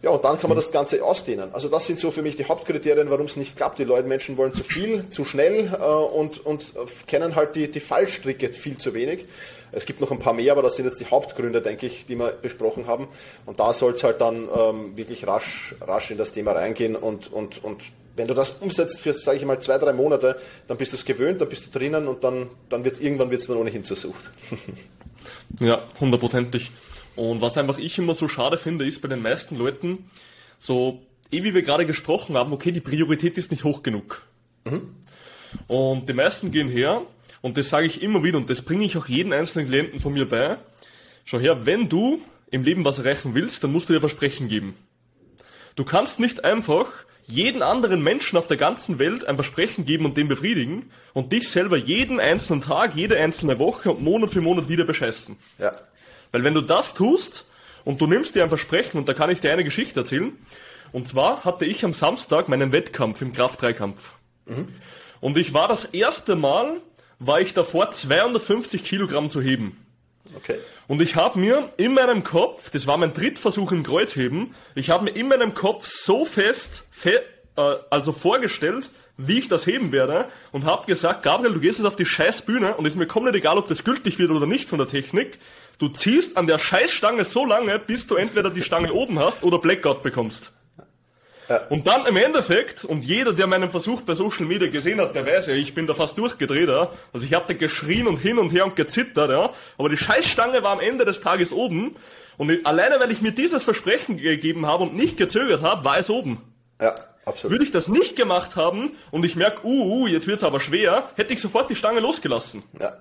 [0.02, 1.50] Ja, und dann kann man das Ganze ausdehnen.
[1.52, 3.78] Also das sind so für mich die Hauptkriterien, warum es nicht klappt.
[3.78, 6.73] Die Leute, Menschen wollen zu viel, zu schnell äh, und, und
[7.07, 9.26] kennen halt die, die Fallstricke viel zu wenig.
[9.73, 12.16] Es gibt noch ein paar mehr, aber das sind jetzt die Hauptgründe, denke ich, die
[12.16, 13.09] wir besprochen haben.
[13.45, 17.30] Und da soll es halt dann ähm, wirklich rasch, rasch in das Thema reingehen und,
[17.33, 17.83] und, und
[18.16, 21.04] wenn du das umsetzt für, sage ich mal, zwei, drei Monate, dann bist du es
[21.04, 23.97] gewöhnt, dann bist du drinnen und dann, dann wird's, irgendwann wird es dann ohnehin zur
[23.97, 24.30] Sucht.
[25.61, 26.71] ja, hundertprozentig.
[27.20, 30.10] Und was einfach ich immer so schade finde, ist bei den meisten Leuten,
[30.58, 34.22] so, eh wie wir gerade gesprochen haben, okay, die Priorität ist nicht hoch genug.
[34.64, 34.94] Mhm.
[35.66, 37.02] Und die meisten gehen her,
[37.42, 40.14] und das sage ich immer wieder, und das bringe ich auch jeden einzelnen Klienten von
[40.14, 40.56] mir bei.
[41.26, 44.74] Schau her, wenn du im Leben was erreichen willst, dann musst du dir Versprechen geben.
[45.76, 46.86] Du kannst nicht einfach
[47.26, 51.50] jeden anderen Menschen auf der ganzen Welt ein Versprechen geben und den befriedigen und dich
[51.50, 55.36] selber jeden einzelnen Tag, jede einzelne Woche und Monat für Monat wieder bescheißen.
[55.58, 55.72] Ja.
[56.32, 57.44] Weil wenn du das tust
[57.84, 60.32] und du nimmst dir ein Versprechen, und da kann ich dir eine Geschichte erzählen,
[60.92, 64.14] und zwar hatte ich am Samstag meinen Wettkampf im Kraft-3-Kampf.
[64.46, 64.68] Mhm.
[65.20, 66.76] Und ich war das erste Mal,
[67.18, 69.76] war ich davor 250 Kilogramm zu heben.
[70.37, 70.58] Okay.
[70.88, 75.04] Und ich habe mir in meinem Kopf, das war mein Drittversuch im Kreuzheben, ich habe
[75.04, 77.22] mir in meinem Kopf so fest, fe
[77.56, 81.87] äh, also vorgestellt, wie ich das heben werde und habe gesagt, Gabriel, du gehst jetzt
[81.87, 84.68] auf die scheiß Bühne und ist mir komplett egal, ob das gültig wird oder nicht
[84.68, 85.38] von der Technik.
[85.80, 89.58] Du ziehst an der Scheißstange so lange, bis du entweder die Stange oben hast oder
[89.58, 90.52] Blackout bekommst.
[91.49, 91.62] Ja.
[91.70, 95.25] Und dann im Endeffekt, und jeder, der meinen Versuch bei Social Media gesehen hat, der
[95.25, 96.90] weiß ja, ich bin da fast durchgedreht, ja.
[97.14, 99.54] Also ich habe da geschrien und hin und her und gezittert, ja.
[99.78, 101.97] Aber die Scheißstange war am Ende des Tages oben.
[102.36, 106.10] Und alleine, weil ich mir dieses Versprechen gegeben habe und nicht gezögert habe, war es
[106.10, 106.43] oben.
[106.78, 107.52] Ja, absolut.
[107.52, 111.08] Würde ich das nicht gemacht haben und ich merke, uh, uh, jetzt wird's aber schwer,
[111.16, 112.64] hätte ich sofort die Stange losgelassen.
[112.78, 112.99] Ja,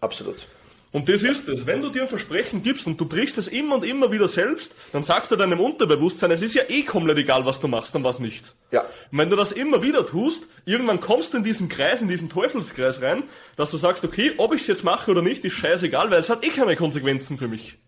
[0.00, 0.46] absolut.
[0.92, 1.66] Und das ist es.
[1.66, 4.72] Wenn du dir ein Versprechen gibst und du brichst es immer und immer wieder selbst,
[4.92, 8.04] dann sagst du deinem Unterbewusstsein, es ist ja eh komplett egal, was du machst und
[8.04, 8.54] was nicht.
[8.70, 8.82] Ja.
[9.10, 12.28] Und wenn du das immer wieder tust, irgendwann kommst du in diesen Kreis, in diesen
[12.28, 13.24] Teufelskreis rein,
[13.56, 16.28] dass du sagst, okay, ob ich es jetzt mache oder nicht, ist scheißegal, weil es
[16.28, 17.78] hat eh keine Konsequenzen für mich.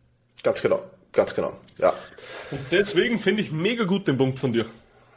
[0.42, 0.82] Ganz genau.
[1.12, 1.56] Ganz genau.
[1.78, 1.92] Ja.
[2.50, 4.66] Und deswegen finde ich mega gut den Punkt von dir.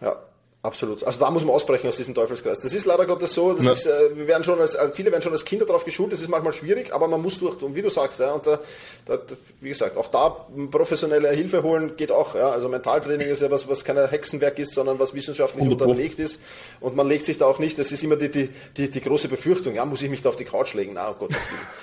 [0.01, 0.17] Ja.
[0.63, 1.03] Absolut.
[1.03, 2.59] Also da muss man ausbrechen aus diesem Teufelskreis.
[2.59, 3.53] Das ist leider Gottes so.
[3.53, 3.71] Das ja.
[3.71, 6.11] ist, äh, wir werden schon als, äh, viele werden schon als Kinder darauf geschult.
[6.11, 7.61] Das ist manchmal schwierig, aber man muss durch.
[7.61, 8.59] Und wie du sagst, ja, und da,
[9.05, 9.19] da,
[9.61, 12.33] wie gesagt, auch da professionelle Hilfe holen geht auch.
[12.33, 16.41] Ja, also Mentaltraining ist ja was, was kein Hexenwerk ist, sondern was wissenschaftlich unterlegt ist.
[16.79, 17.77] Und man legt sich da auch nicht.
[17.77, 19.75] Das ist immer die, die, die, die große Befürchtung.
[19.75, 20.93] Ja, muss ich mich da auf die Couch legen?
[20.95, 21.31] Na, oh Gott,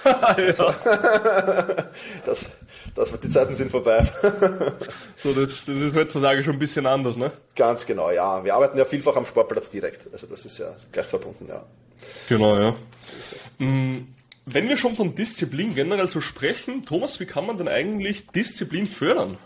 [0.04, 0.84] das,
[2.26, 2.46] das,
[2.94, 4.04] das, die Zeiten sind vorbei.
[5.22, 7.30] so, das, das ist heutzutage schon ein bisschen anders, ne?
[7.56, 8.10] Ganz genau.
[8.10, 10.08] Ja, wir arbeiten ja vielfach am Sportplatz direkt.
[10.12, 11.64] Also das ist ja gleich verbunden, ja.
[12.28, 12.76] Genau, ja.
[13.00, 13.52] So ist es.
[13.58, 14.06] Mm,
[14.46, 18.86] wenn wir schon von Disziplin generell so sprechen, Thomas, wie kann man denn eigentlich Disziplin
[18.86, 19.38] fördern?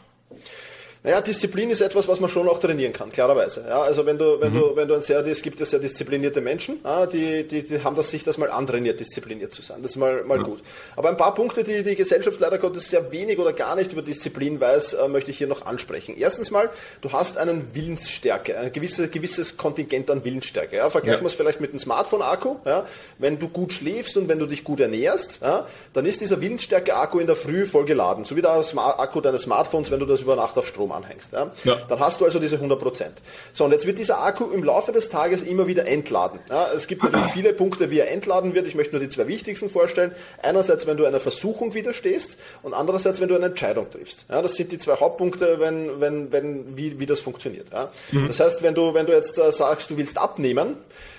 [1.05, 3.65] Naja, Disziplin ist etwas, was man schon auch trainieren kann, klarerweise.
[3.69, 4.59] Ja, also wenn du, wenn mhm.
[4.59, 6.81] du, wenn du ein sehr, es gibt ja sehr disziplinierte Menschen,
[7.13, 9.81] die, die, die haben das sich das mal antrainiert, diszipliniert zu sein.
[9.83, 10.45] Das ist mal, mal ja.
[10.45, 10.61] gut.
[10.97, 14.03] Aber ein paar Punkte, die die Gesellschaft leider Gottes sehr wenig oder gar nicht über
[14.03, 16.17] Disziplin weiß, äh, möchte ich hier noch ansprechen.
[16.19, 20.77] Erstens mal, du hast einen Willensstärke, ein gewisse, gewisses Kontingent an Willensstärke.
[20.77, 21.25] Ja, vergleichen ja.
[21.25, 22.57] wir es vielleicht mit einem Smartphone-Akku.
[22.65, 22.87] Ja,
[23.19, 27.21] wenn du gut schläfst und wenn du dich gut ernährst, ja, dann ist dieser Willensstärke-Akku
[27.21, 28.25] in der Früh voll geladen.
[28.25, 31.33] So wie der Akku deines Smartphones, wenn du das über Nacht auf Strom anhängst.
[31.33, 31.51] Ja?
[31.65, 31.77] ja?
[31.89, 33.05] Dann hast du also diese 100%
[33.53, 36.41] So, und jetzt wird dieser Akku im Laufe des Tages immer wieder entladen.
[36.51, 36.69] Ja?
[36.75, 38.67] Es gibt natürlich viele Punkte, wie er entladen wird.
[38.67, 40.13] Ich möchte nur die zwei wichtigsten vorstellen.
[40.43, 44.27] Einerseits, wenn du einer Versuchung widerstehst und andererseits, wenn du eine Entscheidung triffst.
[44.29, 44.43] Ja?
[44.43, 47.73] Das sind die zwei Hauptpunkte, wenn, wenn, wenn, wie, wie das funktioniert.
[47.73, 47.91] Ja?
[48.13, 48.27] Mhm.
[48.27, 50.77] Das heißt, wenn du, wenn du jetzt äh, sagst, du willst abnehmen,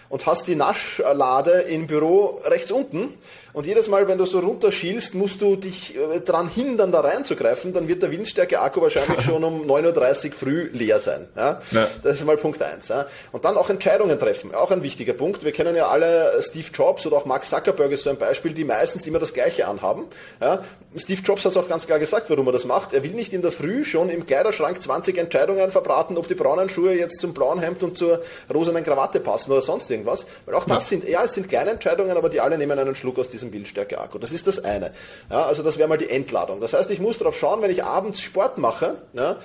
[0.09, 3.13] und hast die Naschlade im Büro rechts unten
[3.53, 7.73] und jedes Mal, wenn du so runterschielst, musst du dich äh, daran hindern, da reinzugreifen,
[7.73, 11.27] dann wird der Windstärke-Akku wahrscheinlich schon um 9.30 Uhr früh leer sein.
[11.35, 11.61] Ja?
[11.71, 11.87] ja.
[12.03, 12.87] Das ist mal Punkt eins.
[12.89, 13.07] Ja?
[13.31, 15.43] Und dann auch Entscheidungen treffen, auch ein wichtiger Punkt.
[15.43, 18.63] Wir kennen ja alle Steve Jobs oder auch Mark Zuckerberg ist so ein Beispiel, die
[18.63, 20.05] meistens immer das Gleiche anhaben.
[20.41, 20.63] Ja?
[20.95, 22.93] Steve Jobs hat es auch ganz klar gesagt, warum er das macht.
[22.93, 26.69] Er will nicht in der Früh schon im Kleiderschrank 20 Entscheidungen verbraten, ob die braunen
[26.69, 28.21] Schuhe jetzt zum blauen Hemd und zur
[28.53, 30.25] rosanen Krawatte passen oder sonst irgendwas.
[30.45, 33.19] Weil auch das sind, ja, es sind kleine Entscheidungen, aber die alle nehmen einen Schluck
[33.19, 34.19] aus diesem Windstärke-Akku.
[34.19, 34.91] Das ist das eine.
[35.29, 36.61] Ja, also das wäre mal die Entladung.
[36.61, 39.37] Das heißt, ich muss darauf schauen, wenn ich abends Sport mache, ja,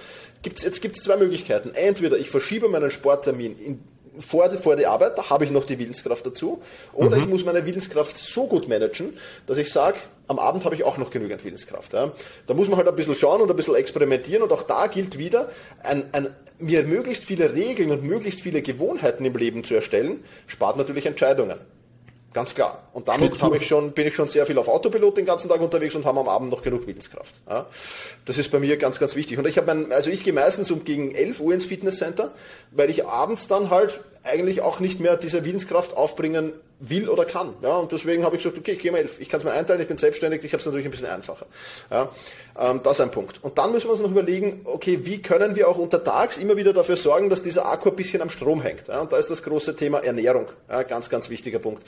[0.43, 1.73] gibt's, jetzt gibt es zwei Möglichkeiten.
[1.75, 3.81] Entweder ich verschiebe meinen Sporttermin in
[4.21, 6.61] vor, vor die Arbeit, da habe ich noch die Willenskraft dazu.
[6.93, 7.23] Oder mhm.
[7.23, 9.15] ich muss meine Willenskraft so gut managen,
[9.47, 11.93] dass ich sage, am Abend habe ich auch noch genügend Willenskraft.
[11.93, 12.13] Ja.
[12.47, 15.19] Da muss man halt ein bisschen schauen und ein bisschen experimentieren und auch da gilt
[15.19, 15.49] wieder,
[15.83, 16.29] ein, ein,
[16.59, 21.59] mir möglichst viele Regeln und möglichst viele Gewohnheiten im Leben zu erstellen, spart natürlich Entscheidungen.
[22.35, 22.83] Ganz klar.
[22.93, 25.61] Und damit habe ich schon, bin ich schon sehr viel auf Autopilot den ganzen Tag
[25.61, 27.41] unterwegs und habe am Abend noch genug Willenskraft.
[27.49, 27.67] Ja.
[28.27, 29.39] Das ist bei mir ganz, ganz wichtig.
[29.39, 32.33] Und ich habe mein, also ich gehe meistens um gegen 11 Uhr ins Fitnesscenter,
[32.73, 37.55] weil ich abends dann halt eigentlich auch nicht mehr diese Willenskraft aufbringen will oder kann.
[37.63, 39.05] Ja, und deswegen habe ich gesagt, okay, ich gehe mal.
[39.19, 41.47] Ich kann es mir einteilen, ich bin selbstständig, ich habe es natürlich ein bisschen einfacher.
[41.91, 42.11] Ja,
[42.59, 43.43] ähm, das ist ein Punkt.
[43.43, 46.73] Und dann müssen wir uns noch überlegen, okay, wie können wir auch untertags immer wieder
[46.73, 48.89] dafür sorgen, dass dieser Akku ein bisschen am Strom hängt.
[48.89, 50.47] Ja, und da ist das große Thema Ernährung.
[50.69, 51.83] Ja, ganz, ganz wichtiger Punkt.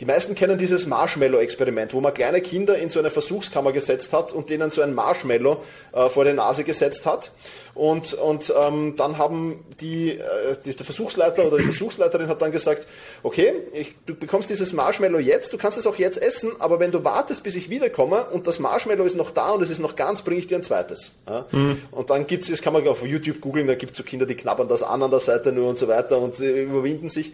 [0.00, 4.32] Die meisten kennen dieses Marshmallow-Experiment, wo man kleine Kinder in so eine Versuchskammer gesetzt hat
[4.32, 7.32] und denen so ein Marshmallow äh, vor die Nase gesetzt hat.
[7.74, 12.86] Und, und ähm, dann haben die, äh, der Versuchsleiter oder die Versuchsleiterin hat dann gesagt,
[13.22, 16.90] okay, ich, du bekommst dieses Marshmallow jetzt, du kannst es auch jetzt essen, aber wenn
[16.90, 19.96] du wartest, bis ich wiederkomme und das Marshmallow ist noch da und es ist noch
[19.96, 21.12] ganz, bringe ich dir ein zweites.
[21.26, 21.46] Ja?
[21.52, 21.82] Mhm.
[21.90, 24.68] Und dann gibt's, das kann man auf YouTube googeln, da gibt's so Kinder, die knabbern
[24.68, 27.32] das an an der Seite nur und so weiter und überwinden sich.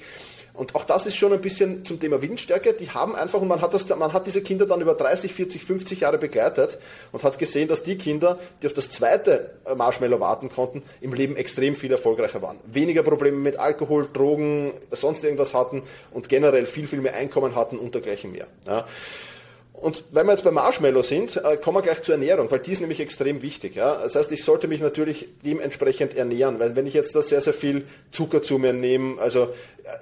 [0.55, 2.75] Und auch das ist schon ein bisschen zum Thema Windstärke.
[2.75, 5.65] Die haben einfach, und man hat, das, man hat diese Kinder dann über 30, 40,
[5.65, 6.79] 50 Jahre begleitet
[7.11, 11.37] und hat gesehen, dass die Kinder, die auf das zweite Marshmallow warten konnten, im Leben
[11.37, 12.61] extrem viel erfolgreicher waren.
[12.67, 17.77] Weniger Probleme mit Alkohol, Drogen, sonst irgendwas hatten und generell viel, viel mehr Einkommen hatten
[17.77, 18.47] und dergleichen mehr.
[18.65, 18.85] Ja.
[19.85, 22.73] Und wenn wir jetzt bei Marshmallow sind, äh, kommen wir gleich zur Ernährung, weil die
[22.73, 23.75] ist nämlich extrem wichtig.
[23.75, 27.53] Das heißt, ich sollte mich natürlich dementsprechend ernähren, weil wenn ich jetzt da sehr, sehr
[27.53, 29.49] viel Zucker zu mir nehme, also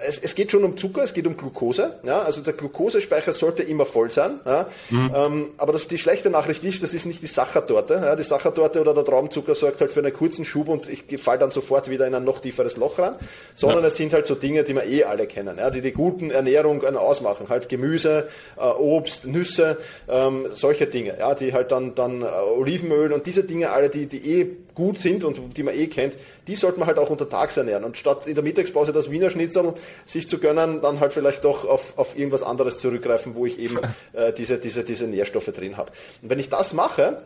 [0.07, 1.95] es, es geht schon um Zucker, es geht um Glucose.
[2.05, 2.23] Ja?
[2.23, 4.41] Also der Glukosespeicher sollte immer voll sein.
[4.45, 4.67] Ja?
[4.91, 5.13] Mhm.
[5.15, 7.95] Ähm, aber das, die schlechte Nachricht ist, das ist nicht die Sachertorte.
[7.95, 8.17] Ja?
[8.17, 11.51] Die Sachertorte oder der Traumzucker sorgt halt für einen kurzen Schub und ich falle dann
[11.51, 13.15] sofort wieder in ein noch tieferes Loch rein,
[13.55, 15.71] sondern es sind halt so Dinge, die wir eh alle kennen, ja?
[15.71, 17.49] die die guten Ernährung ausmachen.
[17.49, 23.13] Halt Gemüse, äh, Obst, Nüsse, ähm, solche Dinge, ja, die halt dann, dann äh, Olivenöl
[23.13, 26.17] und diese Dinge alle, die, die eh gut sind und die man eh kennt,
[26.47, 27.85] die sollte man halt auch untertags ernähren.
[27.85, 29.72] Und statt in der Mittagspause das Wiener Schnitzel
[30.05, 33.79] sich zu gönnen, dann halt vielleicht doch auf, auf irgendwas anderes zurückgreifen, wo ich eben
[34.13, 35.91] äh, diese, diese, diese Nährstoffe drin habe.
[36.23, 37.23] Und wenn ich das mache,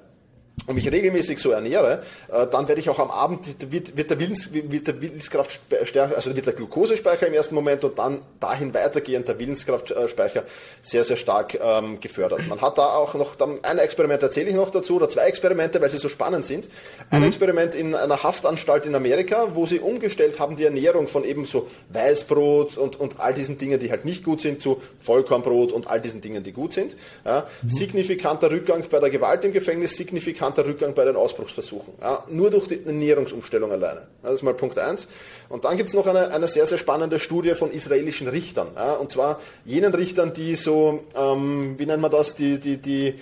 [0.67, 4.19] und mich regelmäßig so ernähre, äh, dann werde ich auch am Abend, wird, wird, der,
[4.19, 8.73] Willens, wird der Willenskraft stärker, also wird der Glukosespeicher im ersten Moment und dann dahin
[8.75, 10.45] weitergehend der Willenskraftspeicher
[10.83, 12.49] sehr, sehr stark ähm, gefördert.
[12.49, 15.81] Man hat da auch noch, dann ein Experiment erzähle ich noch dazu, oder zwei Experimente,
[15.81, 16.69] weil sie so spannend sind.
[17.11, 17.29] Ein mhm.
[17.29, 21.69] Experiment in einer Haftanstalt in Amerika, wo sie umgestellt haben, die Ernährung von eben so
[21.91, 26.01] Weißbrot und, und all diesen Dingen, die halt nicht gut sind, zu Vollkornbrot und all
[26.01, 26.97] diesen Dingen, die gut sind.
[27.25, 27.47] Ja.
[27.63, 27.69] Mhm.
[27.69, 31.95] Signifikanter Rückgang bei der Gewalt im Gefängnis, signifikant signifikanter Rückgang bei den Ausbruchsversuchen.
[32.01, 34.01] Ja, nur durch die Ernährungsumstellung alleine.
[34.23, 35.09] Ja, das ist mal Punkt eins.
[35.49, 38.69] Und dann gibt es noch eine, eine sehr, sehr spannende Studie von israelischen Richtern.
[38.75, 43.15] Ja, und zwar jenen Richtern, die so, ähm, wie nennt man das, die, die, die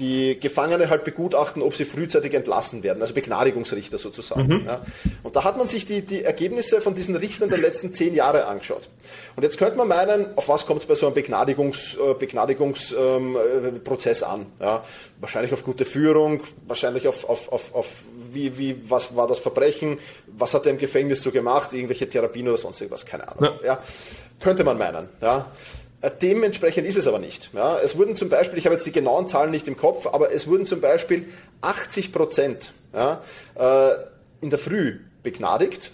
[0.00, 4.46] die Gefangene halt begutachten, ob sie frühzeitig entlassen werden, also Begnadigungsrichter sozusagen.
[4.46, 4.66] Mhm.
[4.66, 4.80] Ja.
[5.22, 8.46] Und da hat man sich die, die Ergebnisse von diesen Richtern der letzten zehn Jahre
[8.46, 8.88] angeschaut.
[9.36, 14.22] Und jetzt könnte man meinen, auf was kommt es bei so einem Begnadigungs, äh, Begnadigungsprozess
[14.22, 14.46] ähm, an?
[14.58, 14.82] Ja.
[15.20, 17.86] Wahrscheinlich auf gute Führung, wahrscheinlich auf, auf, auf, auf
[18.32, 22.48] wie, wie, was war das Verbrechen, was hat er im Gefängnis so gemacht, irgendwelche Therapien
[22.48, 23.58] oder sonst irgendwas, keine Ahnung.
[23.62, 23.66] Ja.
[23.66, 23.78] ja.
[24.40, 25.08] Könnte man meinen.
[25.20, 25.46] Ja.
[26.02, 27.50] Äh, dementsprechend ist es aber nicht.
[27.52, 30.32] Ja, es wurden zum Beispiel, ich habe jetzt die genauen Zahlen nicht im Kopf, aber
[30.32, 31.28] es wurden zum Beispiel
[31.60, 33.22] 80 Prozent ja,
[33.58, 33.96] äh,
[34.40, 35.92] in der Früh begnadigt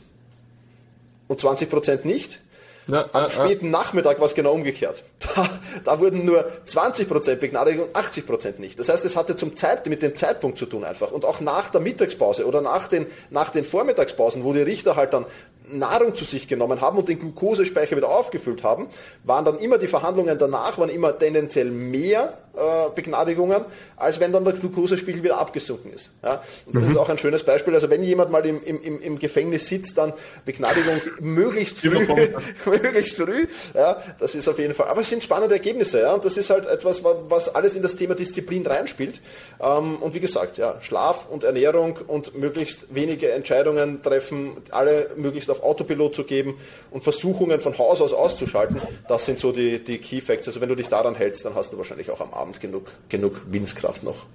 [1.28, 2.40] und 20 Prozent nicht.
[2.88, 5.02] Ja, Am äh, späten Nachmittag war es genau umgekehrt.
[5.34, 5.48] Da,
[5.84, 8.78] da wurden nur 20% begnadigt und 80% nicht.
[8.78, 11.10] Das heißt, es hatte zum Zeit, mit dem Zeitpunkt zu tun einfach.
[11.10, 15.12] Und auch nach der Mittagspause oder nach den, nach den Vormittagspausen, wo die Richter halt
[15.12, 15.26] dann
[15.68, 18.86] Nahrung zu sich genommen haben und den Glukosespeicher wieder aufgefüllt haben,
[19.24, 24.44] waren dann immer die Verhandlungen danach, waren immer tendenziell mehr äh, Begnadigungen, als wenn dann
[24.44, 26.10] der Glukosespiegel wieder abgesunken ist.
[26.22, 26.42] Ja?
[26.64, 26.90] Und das mhm.
[26.90, 27.74] ist auch ein schönes Beispiel.
[27.74, 30.14] Also wenn jemand mal im, im, im Gefängnis sitzt, dann
[30.46, 32.06] Begnadigung möglichst früh,
[32.64, 33.46] möglichst früh.
[33.74, 34.88] Ja, das ist auf jeden Fall.
[34.88, 36.14] Aber es sind spannende Ergebnisse, ja.
[36.14, 39.20] Und das ist halt etwas, was alles in das Thema Disziplin reinspielt.
[39.60, 45.50] Ähm, und wie gesagt, ja, Schlaf und Ernährung und möglichst wenige Entscheidungen treffen, alle möglichst
[45.50, 46.54] auf Autopilot zu geben
[46.90, 50.48] und Versuchungen von Haus aus auszuschalten, das sind so die, die Key Facts.
[50.48, 53.42] Also wenn du dich daran hältst, dann hast du wahrscheinlich auch am Abend genug, genug
[53.50, 54.26] Windskraft noch.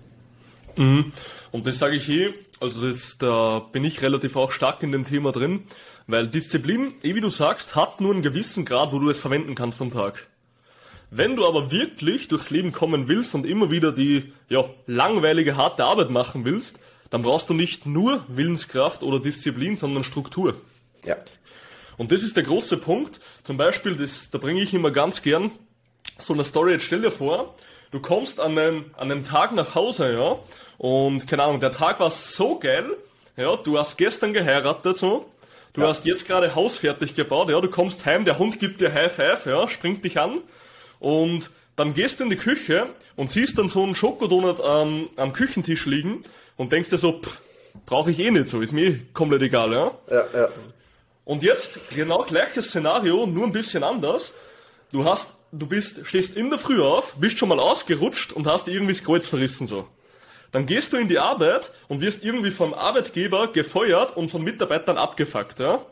[0.75, 1.11] Mhm.
[1.51, 5.05] Und das sage ich eh, also das, da bin ich relativ auch stark in dem
[5.05, 5.63] Thema drin,
[6.07, 9.55] weil Disziplin, eh wie du sagst, hat nur einen gewissen Grad, wo du es verwenden
[9.55, 10.27] kannst am Tag.
[11.09, 15.83] Wenn du aber wirklich durchs Leben kommen willst und immer wieder die ja, langweilige, harte
[15.83, 16.79] Arbeit machen willst,
[17.09, 20.55] dann brauchst du nicht nur Willenskraft oder Disziplin, sondern Struktur.
[21.05, 21.17] Ja.
[21.97, 23.19] Und das ist der große Punkt.
[23.43, 25.51] Zum Beispiel, das, da bringe ich immer ganz gern
[26.17, 26.73] so eine Story.
[26.73, 27.55] Jetzt stell dir vor,
[27.91, 30.39] du kommst an einem, an einem Tag nach Hause, ja,
[30.77, 32.85] und keine Ahnung, der Tag war so geil,
[33.37, 35.29] ja, du hast gestern geheiratet, so,
[35.73, 35.87] du ja.
[35.87, 39.11] hast jetzt gerade Haus fertig gebaut, ja, du kommst heim, der Hund gibt dir High
[39.11, 40.39] Five, ja, springt dich an
[40.99, 45.33] und dann gehst du in die Küche und siehst dann so einen Schokodonut ähm, am
[45.33, 46.23] Küchentisch liegen
[46.57, 47.21] und denkst dir so,
[47.85, 49.91] brauche ich eh nicht so, ist mir komplett egal, ja.
[50.09, 50.47] Ja, ja.
[51.23, 54.33] Und jetzt genau gleiches Szenario, nur ein bisschen anders.
[54.91, 58.67] Du hast du bist, stehst in der Früh auf, bist schon mal ausgerutscht und hast
[58.67, 59.87] irgendwie das Kreuz verrissen so.
[60.51, 64.97] Dann gehst du in die Arbeit und wirst irgendwie vom Arbeitgeber gefeuert und von Mitarbeitern
[64.97, 65.85] abgefuckt, ja.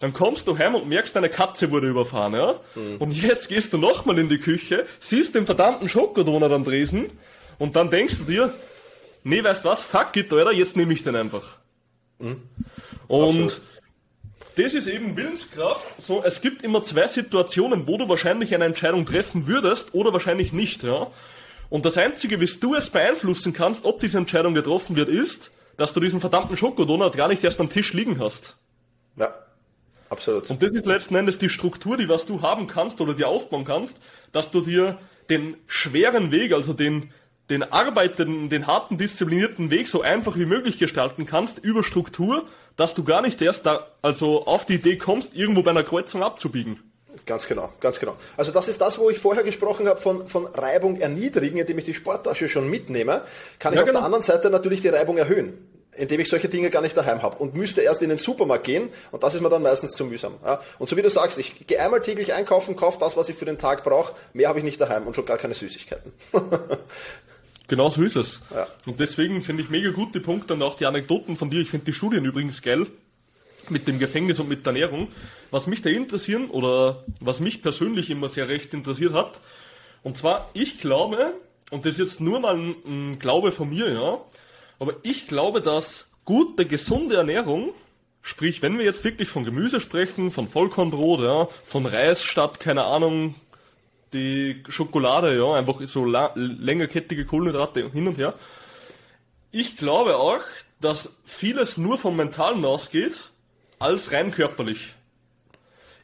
[0.00, 2.60] Dann kommst du heim und merkst, deine Katze wurde überfahren, ja.
[2.74, 2.96] Mhm.
[2.98, 7.06] Und jetzt gehst du nochmal in die Küche, siehst den verdammten Schokodonut am Dresen
[7.58, 8.54] und dann denkst du dir,
[9.24, 11.58] nee, weißt was, fuck it, Alter, jetzt nehme ich den einfach.
[12.18, 12.42] Mhm.
[13.08, 13.62] Und Absolut
[14.56, 16.00] das ist eben Willenskraft.
[16.00, 20.52] So, es gibt immer zwei Situationen, wo du wahrscheinlich eine Entscheidung treffen würdest oder wahrscheinlich
[20.52, 21.08] nicht, ja.
[21.70, 25.92] Und das Einzige, wie du es beeinflussen kannst, ob diese Entscheidung getroffen wird, ist, dass
[25.92, 28.56] du diesen verdammten Schokodonut gar nicht erst am Tisch liegen hast.
[29.16, 29.34] Ja,
[30.08, 30.48] absolut.
[30.50, 33.64] Und das ist letzten Endes die Struktur, die was du haben kannst oder dir aufbauen
[33.64, 33.96] kannst,
[34.32, 34.98] dass du dir
[35.30, 37.10] den schweren Weg, also den,
[37.50, 42.94] den arbeitenden, den harten, disziplinierten Weg so einfach wie möglich gestalten kannst über Struktur dass
[42.94, 46.82] du gar nicht erst da, also auf die Idee kommst, irgendwo bei einer Kreuzung abzubiegen.
[47.26, 48.16] Ganz genau, ganz genau.
[48.36, 51.84] Also das ist das, wo ich vorher gesprochen habe von, von Reibung erniedrigen, indem ich
[51.84, 53.22] die Sporttasche schon mitnehme,
[53.58, 54.00] kann ich ja, auf genau.
[54.00, 55.56] der anderen Seite natürlich die Reibung erhöhen,
[55.92, 58.88] indem ich solche Dinge gar nicht daheim habe und müsste erst in den Supermarkt gehen
[59.12, 60.34] und das ist mir dann meistens zu mühsam.
[60.44, 60.60] Ja?
[60.78, 63.46] Und so wie du sagst, ich gehe einmal täglich einkaufen, kaufe das, was ich für
[63.46, 66.12] den Tag brauche, mehr habe ich nicht daheim und schon gar keine Süßigkeiten.
[67.66, 68.42] Genau so ist es.
[68.52, 68.66] Ja.
[68.86, 71.60] Und deswegen finde ich mega gut die Punkte und auch die Anekdoten von dir.
[71.60, 72.86] Ich finde die Studien übrigens geil
[73.70, 75.08] mit dem Gefängnis und mit der Ernährung.
[75.50, 79.40] Was mich da interessieren oder was mich persönlich immer sehr recht interessiert hat,
[80.02, 81.32] und zwar, ich glaube,
[81.70, 84.20] und das ist jetzt nur mal ein, ein Glaube von mir, ja,
[84.78, 87.70] aber ich glaube, dass gute, gesunde Ernährung,
[88.20, 92.84] sprich, wenn wir jetzt wirklich von Gemüse sprechen, von Vollkornbrot, ja, von Reis statt, keine
[92.84, 93.34] Ahnung,
[94.12, 98.34] die Schokolade, ja, einfach so längerkettige Kohlenhydrate hin und her.
[99.50, 100.40] Ich glaube auch,
[100.80, 103.30] dass vieles nur vom Mentalen ausgeht,
[103.78, 104.94] als rein körperlich.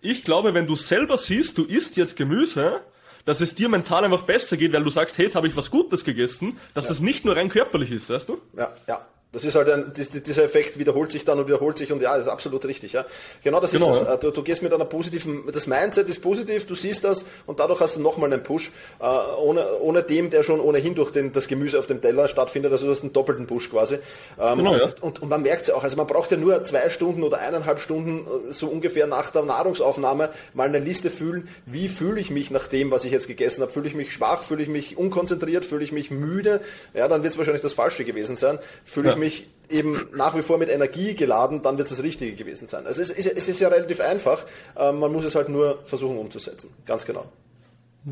[0.00, 2.80] Ich glaube, wenn du selber siehst, du isst jetzt Gemüse,
[3.24, 5.70] dass es dir mental einfach besser geht, weil du sagst, hey, jetzt habe ich was
[5.70, 6.90] Gutes gegessen, dass ja.
[6.90, 8.40] das nicht nur rein körperlich ist, weißt du?
[8.56, 9.06] Ja, ja.
[9.32, 12.26] Das ist halt ein, dieser Effekt wiederholt sich dann und wiederholt sich und ja, das
[12.26, 13.04] ist absolut richtig, ja.
[13.44, 14.02] Genau das genau, ist es.
[14.02, 14.16] Ja.
[14.16, 17.80] Du, du, gehst mit einer positiven, das Mindset ist positiv, du siehst das und dadurch
[17.80, 19.04] hast du nochmal einen Push, äh,
[19.40, 22.86] ohne, ohne dem, der schon ohnehin durch den, das Gemüse auf dem Teller stattfindet, also
[22.86, 23.98] du hast einen doppelten Push quasi.
[24.40, 24.92] Ähm, genau, ja.
[25.00, 27.38] und, und, man merkt es ja auch, also man braucht ja nur zwei Stunden oder
[27.38, 32.32] eineinhalb Stunden äh, so ungefähr nach der Nahrungsaufnahme mal eine Liste fühlen, wie fühle ich
[32.32, 33.70] mich nach dem, was ich jetzt gegessen habe.
[33.70, 36.60] Fühle ich mich schwach, fühle ich mich unkonzentriert, fühle ich mich müde,
[36.94, 38.58] ja, dann wird es wahrscheinlich das Falsche gewesen sein.
[38.84, 39.19] Fühle ja.
[39.22, 42.66] Ich mich eben nach wie vor mit Energie geladen, dann wird es das Richtige gewesen
[42.66, 42.86] sein.
[42.86, 44.44] Also es ist, es ist ja relativ einfach,
[44.76, 47.26] ähm, man muss es halt nur versuchen umzusetzen, ganz genau.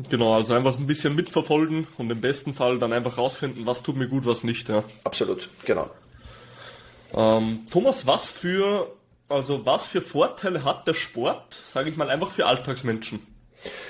[0.09, 3.95] Genau, also einfach ein bisschen mitverfolgen und im besten Fall dann einfach rausfinden, was tut
[3.95, 4.69] mir gut, was nicht.
[4.69, 4.83] Ja.
[5.03, 5.89] Absolut, genau.
[7.13, 8.91] Ähm, Thomas, was für,
[9.27, 13.19] also was für Vorteile hat der Sport, sage ich mal, einfach für Alltagsmenschen,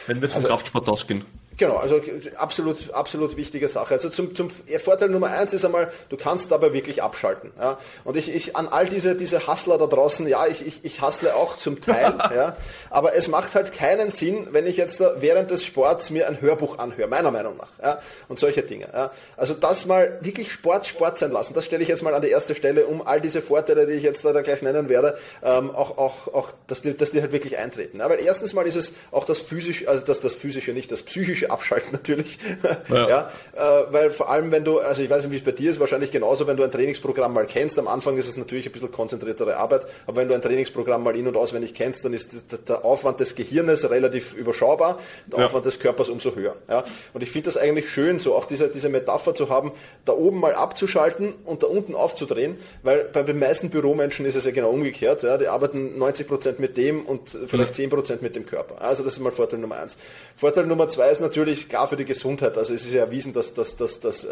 [0.08, 1.26] wenn wir vom also, Kraftsport ausgehen?
[1.60, 2.00] Genau, also
[2.38, 3.96] absolut, absolut wichtige Sache.
[3.96, 7.52] Also zum, zum Vorteil Nummer eins ist einmal, du kannst dabei wirklich abschalten.
[7.60, 7.78] Ja?
[8.06, 11.36] Und ich, ich an all diese, diese Hustler da draußen, ja, ich, ich, ich hustle
[11.36, 12.56] auch zum Teil, ja,
[12.90, 16.40] aber es macht halt keinen Sinn, wenn ich jetzt da während des Sports mir ein
[16.40, 17.68] Hörbuch anhöre, meiner Meinung nach.
[17.84, 18.00] Ja?
[18.30, 18.88] Und solche Dinge.
[18.94, 19.12] Ja?
[19.36, 22.30] Also das mal wirklich Sport Sport sein lassen, das stelle ich jetzt mal an die
[22.30, 25.98] erste Stelle, um all diese Vorteile, die ich jetzt da, gleich nennen werde, ähm, auch,
[25.98, 28.00] auch, auch dass, die, dass die halt wirklich eintreten.
[28.00, 28.10] Ja?
[28.10, 31.49] Weil erstens mal ist es auch das physische, also das, das physische, nicht das psychische
[31.50, 32.40] abschalten natürlich.
[32.90, 33.08] Ja.
[33.08, 35.72] ja äh, weil vor allem, wenn du, also ich weiß nicht, wie es bei dir
[35.72, 37.80] ist, wahrscheinlich genauso, wenn du ein Trainingsprogramm mal kennst.
[37.80, 41.16] Am Anfang ist es natürlich ein bisschen konzentriertere Arbeit, aber wenn du ein Trainingsprogramm mal
[41.16, 42.32] in- und auswendig kennst, dann ist
[42.68, 45.46] der Aufwand des Gehirnes relativ überschaubar, der ja.
[45.46, 46.56] Aufwand des Körpers umso höher.
[46.70, 46.84] Ja.
[47.14, 49.72] Und ich finde das eigentlich schön, so auch diese, diese Metapher zu haben,
[50.06, 54.46] da oben mal abzuschalten und da unten aufzudrehen, weil bei den meisten Büromenschen ist es
[54.46, 55.24] ja genau umgekehrt.
[55.24, 55.38] Ja.
[55.38, 58.82] Die arbeiten 90 Prozent mit dem und vielleicht 10 Prozent mit dem Körper.
[58.82, 59.98] Also das ist mal Vorteil Nummer eins.
[60.36, 61.39] Vorteil Nummer zwei ist natürlich,
[61.70, 62.58] klar für die Gesundheit.
[62.58, 64.28] Also es ist ja erwiesen, dass, dass, dass, dass äh,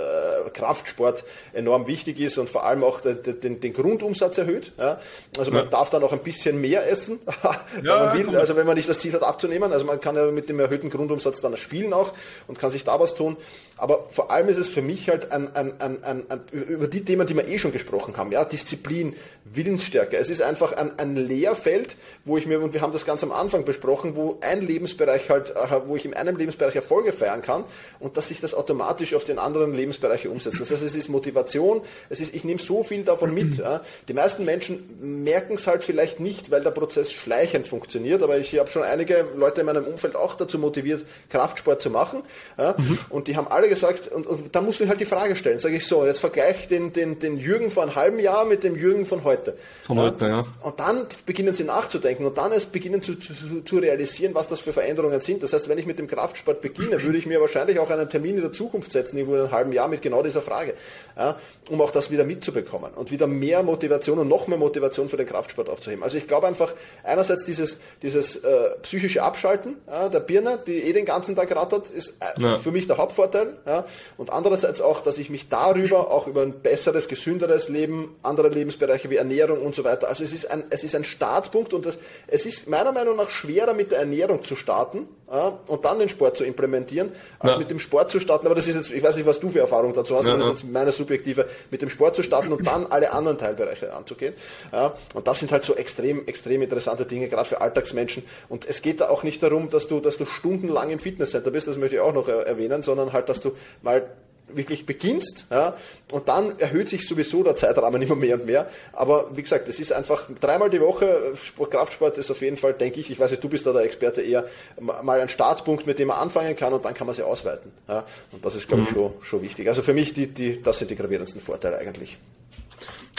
[0.54, 4.74] Kraftsport enorm wichtig ist und vor allem auch den, den, den Grundumsatz erhöht.
[4.78, 5.00] Ja?
[5.38, 5.70] Also man ja.
[5.70, 7.20] darf dann auch ein bisschen mehr essen,
[7.76, 8.36] wenn ja, man will.
[8.38, 9.72] Also wenn man nicht das Ziel hat abzunehmen.
[9.72, 12.14] Also man kann ja mit dem erhöhten Grundumsatz dann spielen auch
[12.48, 13.38] und kann sich da was tun.
[13.78, 17.28] Aber vor allem ist es für mich halt ein, ein, ein, ein, über die Themen,
[17.28, 20.18] die wir eh schon gesprochen haben, ja, Disziplin, Willensstärke.
[20.18, 23.32] Es ist einfach ein, ein Lehrfeld, wo ich mir, und wir haben das ganz am
[23.32, 27.64] Anfang besprochen, wo ein Lebensbereich halt, äh, wo ich in einem Lebensbereich Erfolge feiern kann
[28.00, 30.60] und dass sich das automatisch auf den anderen Lebensbereiche umsetzt.
[30.60, 33.58] Das heißt, es ist Motivation, es ist, ich nehme so viel davon mit.
[33.58, 33.82] Ja.
[34.08, 38.58] Die meisten Menschen merken es halt vielleicht nicht, weil der Prozess schleichend funktioniert, aber ich
[38.58, 42.24] habe schon einige Leute in meinem Umfeld auch dazu motiviert, Kraftsport zu machen.
[42.58, 42.76] Ja.
[42.78, 43.00] Mhm.
[43.10, 45.76] Und die haben alle gesagt, und, und da musst du halt die Frage stellen, sage
[45.76, 49.06] ich so, jetzt vergleich den, den, den Jürgen von einem halben Jahr mit dem Jürgen
[49.06, 49.58] von heute.
[49.84, 50.04] Von ja.
[50.04, 50.46] heute, ja.
[50.62, 54.60] Und dann beginnen sie nachzudenken und dann erst beginnen zu, zu, zu realisieren, was das
[54.60, 55.44] für Veränderungen sind.
[55.44, 58.36] Das heißt, wenn ich mit dem Kraftsport beginne, würde ich mir wahrscheinlich auch einen Termin
[58.36, 60.74] in der Zukunft setzen, irgendwo in einem halben Jahr mit genau dieser Frage,
[61.18, 61.38] ja,
[61.70, 65.28] um auch das wieder mitzubekommen und wieder mehr Motivation und noch mehr Motivation für den
[65.28, 66.04] Kraftsport aufzuheben.
[66.04, 70.94] Also ich glaube einfach, einerseits dieses, dieses äh, psychische Abschalten ja, der Birne, die eh
[70.94, 72.58] den ganzen Tag rattert, ist äh, ja.
[72.58, 73.57] für mich der Hauptvorteil.
[73.66, 73.86] Ja,
[74.18, 79.10] und andererseits auch, dass ich mich darüber auch über ein besseres, gesünderes Leben, andere Lebensbereiche
[79.10, 80.08] wie Ernährung und so weiter.
[80.08, 83.30] Also es ist ein, es ist ein Startpunkt und das, es ist meiner Meinung nach
[83.30, 87.60] schwerer mit der Ernährung zu starten ja, und dann den Sport zu implementieren, als ja.
[87.60, 88.46] mit dem Sport zu starten.
[88.46, 90.40] Aber das ist jetzt, ich weiß nicht, was du für Erfahrung dazu hast, ja, aber
[90.40, 93.94] das ist jetzt meine subjektive, mit dem Sport zu starten und dann alle anderen Teilbereiche
[93.94, 94.34] anzugehen.
[94.72, 98.24] Ja, und das sind halt so extrem, extrem interessante Dinge, gerade für Alltagsmenschen.
[98.48, 101.68] Und es geht da auch nicht darum, dass du, dass du stundenlang im Fitnesscenter bist,
[101.68, 103.47] das möchte ich auch noch erwähnen, sondern halt, dass du
[103.82, 104.10] mal
[104.50, 105.76] wirklich beginnst, ja,
[106.12, 108.70] und dann erhöht sich sowieso der Zeitrahmen immer mehr und mehr.
[108.94, 111.34] Aber wie gesagt, es ist einfach dreimal die Woche,
[111.70, 114.22] Kraftsport ist auf jeden Fall, denke ich, ich weiß nicht, du bist da der Experte
[114.22, 114.46] eher,
[114.80, 117.72] mal ein Startpunkt, mit dem man anfangen kann und dann kann man sie ausweiten.
[117.88, 118.96] Ja, und das ist, glaube ich, mhm.
[118.96, 119.68] schon, schon wichtig.
[119.68, 122.18] Also für mich, die, die, das sind die gravierendsten Vorteile eigentlich.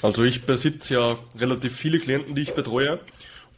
[0.02, 3.00] Also ich besitze ja relativ viele Klienten, die ich betreue.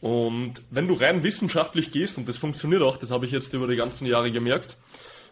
[0.01, 3.67] Und wenn du rein wissenschaftlich gehst, und das funktioniert auch, das habe ich jetzt über
[3.67, 4.75] die ganzen Jahre gemerkt,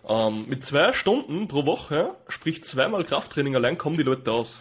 [0.10, 4.60] ähm, mit zwei Stunden pro Woche, sprich zweimal Krafttraining allein, kommen die Leute aus.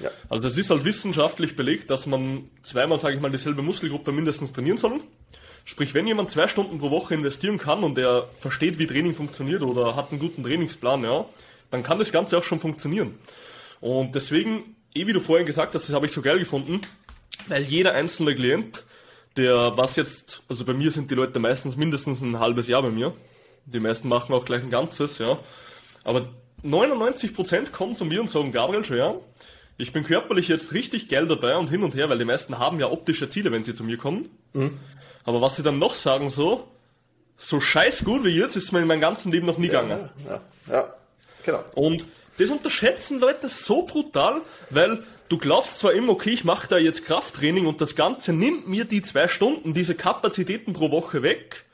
[0.00, 0.10] Ja.
[0.28, 4.52] Also das ist halt wissenschaftlich belegt, dass man zweimal, sage ich mal, dieselbe Muskelgruppe mindestens
[4.52, 5.00] trainieren soll.
[5.64, 9.62] Sprich, wenn jemand zwei Stunden pro Woche investieren kann und der versteht, wie Training funktioniert
[9.62, 11.26] oder hat einen guten Trainingsplan, ja,
[11.70, 13.18] dann kann das Ganze auch schon funktionieren.
[13.80, 16.80] Und deswegen, eh wie du vorhin gesagt hast, das habe ich so geil gefunden,
[17.48, 18.84] weil jeder einzelne Klient,
[19.36, 22.90] der was jetzt, also bei mir sind die Leute meistens mindestens ein halbes Jahr bei
[22.90, 23.12] mir,
[23.72, 25.38] die meisten machen auch gleich ein ganzes, ja.
[26.04, 26.28] Aber
[26.64, 29.14] 99% kommen zu mir und sagen, Gabriel, ja,
[29.76, 32.80] ich bin körperlich jetzt richtig geil dabei und hin und her, weil die meisten haben
[32.80, 34.28] ja optische Ziele, wenn sie zu mir kommen.
[34.52, 34.78] Mhm.
[35.24, 36.66] Aber was sie dann noch sagen, so,
[37.36, 40.08] so scheiß gut wie jetzt ist mir in meinem ganzen Leben noch nie ja, gegangen.
[40.26, 40.40] Ja,
[40.72, 40.94] ja,
[41.44, 41.64] genau.
[41.74, 42.06] Und
[42.38, 47.04] das unterschätzen Leute so brutal, weil du glaubst zwar immer, okay, ich mache da jetzt
[47.04, 51.64] Krafttraining und das Ganze nimmt mir die zwei Stunden, diese Kapazitäten pro Woche weg,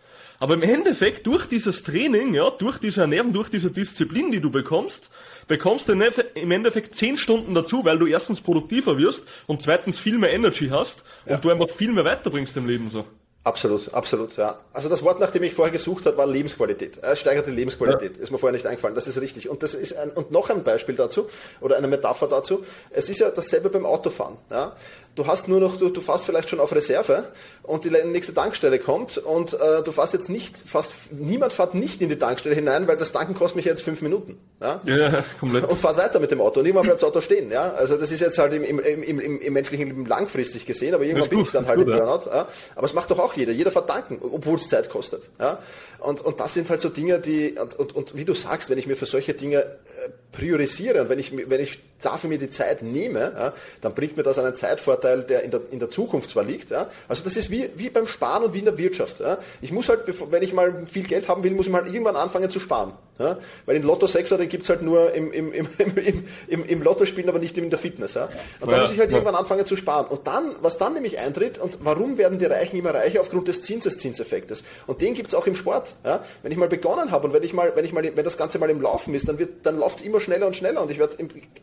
[0.45, 4.51] aber im Endeffekt, durch dieses Training, ja, durch diese Ernährung, durch diese Disziplin, die du
[4.51, 5.09] bekommst,
[5.49, 10.19] bekommst du im Endeffekt zehn Stunden dazu, weil du erstens produktiver wirst und zweitens viel
[10.19, 11.37] mehr Energy hast ja.
[11.37, 13.07] und du einfach viel mehr weiterbringst im Leben so.
[13.45, 14.57] Absolut, absolut, ja.
[14.73, 16.99] Also das Wort, nach dem ich vorher gesucht habe, war Lebensqualität.
[17.03, 18.17] Es steigert die Lebensqualität.
[18.17, 18.23] Ja.
[18.23, 18.95] Ist mir vorher nicht eingefallen.
[18.95, 19.51] Das ist richtig.
[19.51, 21.29] Und das ist ein, und noch ein Beispiel dazu
[21.61, 22.65] oder eine Metapher dazu.
[22.91, 24.39] Es ist ja dasselbe beim Autofahren.
[24.51, 24.73] Ja.
[25.15, 27.25] Du hast nur noch, du, du fährst vielleicht schon auf Reserve
[27.63, 32.03] und die nächste Tankstelle kommt und äh, du fährst jetzt nicht, fast niemand fährt nicht
[32.03, 34.41] in die Tankstelle hinein, weil das Tanken kostet mich jetzt fünf Minuten.
[34.61, 35.69] Ja, ja komplett.
[35.69, 37.53] Und fährt weiter mit dem Auto und irgendwann bleibt das Auto stehen.
[37.53, 40.95] Ja, also das ist jetzt halt im, im, im, im, im menschlichen Leben langfristig gesehen,
[40.95, 42.29] aber irgendwann bin ich dann halt gut, im Burnout.
[42.31, 42.49] Ja.
[42.75, 45.29] Aber es macht doch auch auch jeder, jeder verdanken, obwohl es Zeit kostet.
[45.39, 45.59] Ja?
[45.99, 48.79] Und, und das sind halt so Dinge, die, und, und, und wie du sagst, wenn
[48.79, 52.51] ich mir für solche Dinge äh, priorisiere und wenn ich, wenn ich dafür mir die
[52.51, 56.31] Zeit nehme, ja, dann bringt mir das einen Zeitvorteil, der in der, in der Zukunft
[56.31, 56.71] zwar liegt.
[56.71, 56.89] Ja.
[57.09, 59.21] Also das ist wie, wie beim Sparen und wie in der Wirtschaft.
[59.21, 59.39] Ja.
[59.63, 62.51] Ich muss halt, wenn ich mal viel Geld haben will, muss ich mal irgendwann anfangen
[62.51, 62.93] zu sparen.
[63.17, 67.07] Weil den Lotto 6er, den gibt's halt nur im, im, im, im, im, im Lotto
[67.07, 68.17] spielen, aber nicht in der Fitness.
[68.17, 70.07] Und da muss ich halt irgendwann anfangen zu sparen.
[70.07, 73.21] Und dann, was dann nämlich eintritt, und warum werden die Reichen immer reicher?
[73.21, 74.65] Aufgrund des Zinseszinseffektes.
[74.87, 75.95] Und den gibt's auch im Sport.
[76.43, 78.59] Wenn ich mal begonnen habe und wenn ich mal, wenn ich mal, wenn das Ganze
[78.59, 81.17] mal im Laufen ist, dann wird, dann läuft's immer schneller und schneller und ich werde,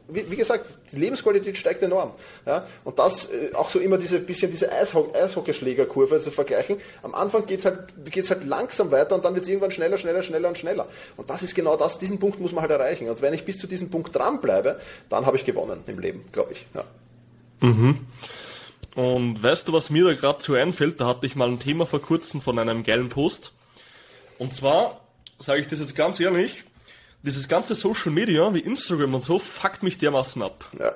[0.08, 2.12] wie, gesagt, die Lebensqualität steigt enorm.
[2.46, 2.66] Ja?
[2.84, 6.78] Und das äh, auch so immer diese bisschen diese Eisho Eishockeyschlägerkurve zu vergleichen.
[7.04, 10.48] Am Anfang geht's halt, geht's halt langsam weiter und dann wird's irgendwann schneller, schneller, schneller
[10.48, 10.88] und schneller.
[11.18, 13.10] Und das ist genau das, diesen Punkt muss man halt erreichen.
[13.10, 16.54] Und wenn ich bis zu diesem Punkt dranbleibe, dann habe ich gewonnen im Leben, glaube
[16.54, 16.66] ich.
[16.74, 16.84] Ja.
[17.60, 18.00] Mhm.
[18.96, 21.00] Und weißt du, was mir da gerade zu einfällt?
[21.00, 23.54] Da hatte ich mal ein Thema vor kurzem von einem geilen Post.
[24.38, 25.02] Und zwar,
[25.40, 26.64] sage ich das jetzt ganz ehrlich,
[27.24, 30.66] dieses ganze Social Media wie Instagram und so fuckt mich dermaßen ab.
[30.78, 30.94] Ja.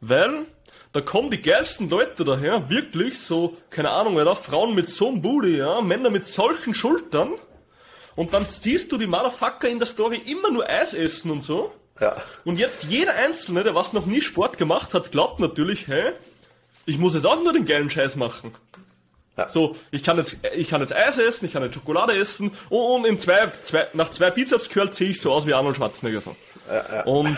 [0.00, 0.46] Weil
[0.92, 5.22] da kommen die geilsten Leute daher, wirklich so, keine Ahnung, da Frauen mit so einem
[5.22, 7.34] Booty, ja, Männer mit solchen Schultern.
[8.16, 11.72] Und dann siehst du die Motherfucker in der Story immer nur Eis essen und so.
[12.00, 12.16] Ja.
[12.44, 16.12] Und jetzt jeder Einzelne, der was noch nie Sport gemacht hat, glaubt natürlich, hä,
[16.86, 18.52] ich muss jetzt auch nur den geilen Scheiß machen.
[19.36, 19.48] Ja.
[19.48, 23.06] So, ich kann jetzt, ich kann jetzt Eis essen, ich kann jetzt Schokolade essen und
[23.06, 26.20] in zwei, zwei nach zwei Bizeps curls sehe ich so aus wie Arnold Schwarzenegger.
[26.20, 26.36] So.
[26.68, 27.04] Ja, ja.
[27.04, 27.36] Und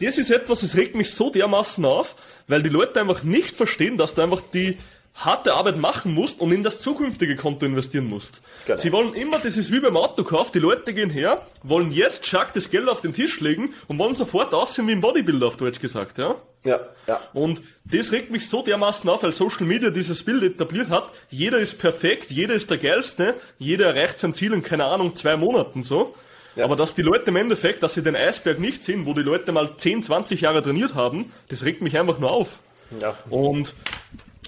[0.00, 2.16] das ist etwas, das regt mich so dermaßen auf,
[2.46, 4.78] weil die Leute einfach nicht verstehen, dass du einfach die
[5.18, 8.40] harte Arbeit machen musst und in das zukünftige Konto investieren musst.
[8.66, 8.78] Genau.
[8.78, 12.52] Sie wollen immer, das ist wie beim Autokauf, die Leute gehen her, wollen jetzt schack
[12.54, 15.80] das Geld auf den Tisch legen und wollen sofort aussehen wie ein Bodybuilder auf Deutsch
[15.80, 16.36] gesagt, ja?
[16.64, 17.20] Ja, ja.
[17.32, 21.10] Und das regt mich so dermaßen auf, weil Social Media dieses Bild etabliert hat.
[21.30, 25.36] Jeder ist perfekt, jeder ist der Geilste, jeder erreicht sein Ziel in, keine Ahnung, zwei
[25.36, 26.14] Monaten so.
[26.56, 26.64] Ja.
[26.64, 29.52] Aber dass die Leute im Endeffekt, dass sie den Eisberg nicht sehen, wo die Leute
[29.52, 32.58] mal 10, 20 Jahre trainiert haben, das regt mich einfach nur auf.
[33.00, 33.16] Ja.
[33.30, 33.74] Und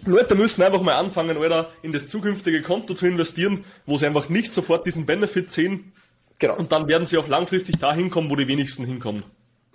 [0.06, 4.28] Leute müssen einfach mal anfangen, Alter, in das zukünftige Konto zu investieren, wo sie einfach
[4.28, 5.92] nicht sofort diesen Benefit sehen.
[6.38, 6.56] Genau.
[6.56, 9.24] Und dann werden sie auch langfristig dahin kommen, wo die wenigsten hinkommen.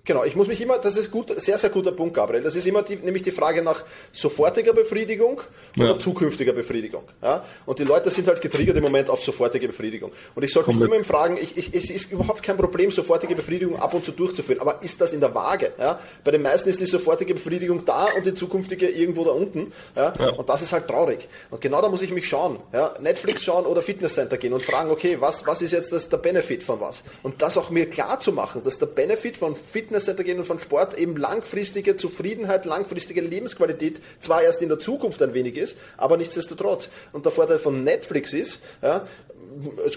[0.05, 2.43] Genau, ich muss mich immer, das ist gut, sehr, sehr guter Punkt, Gabriel.
[2.43, 3.83] Das ist immer die, nämlich die Frage nach
[4.13, 5.41] sofortiger Befriedigung
[5.75, 5.99] oder ja.
[5.99, 7.03] zukünftiger Befriedigung.
[7.23, 7.43] Ja?
[7.65, 10.11] Und die Leute sind halt getriggert im Moment auf sofortige Befriedigung.
[10.35, 13.79] Und ich sollte mich immer fragen, ich, ich, es ist überhaupt kein Problem, sofortige Befriedigung
[13.79, 14.61] ab und zu durchzuführen.
[14.61, 15.73] Aber ist das in der Waage?
[15.79, 15.99] Ja?
[16.23, 19.73] Bei den meisten ist die sofortige Befriedigung da und die zukünftige irgendwo da unten.
[19.95, 20.13] Ja?
[20.19, 20.29] ja.
[20.29, 21.27] Und das ist halt traurig.
[21.49, 22.59] Und genau da muss ich mich schauen.
[22.73, 22.93] Ja?
[22.99, 26.61] Netflix schauen oder Fitnesscenter gehen und fragen, okay, was, was ist jetzt das, der Benefit
[26.61, 27.03] von was?
[27.23, 30.45] Und das auch mir klar zu machen, dass der Benefit von Fitness Fitnesscenter gehen und
[30.45, 35.77] von Sport eben langfristige Zufriedenheit, langfristige Lebensqualität zwar erst in der Zukunft ein wenig ist,
[35.97, 36.89] aber nichtsdestotrotz.
[37.13, 39.07] Und der Vorteil von Netflix ist, ja,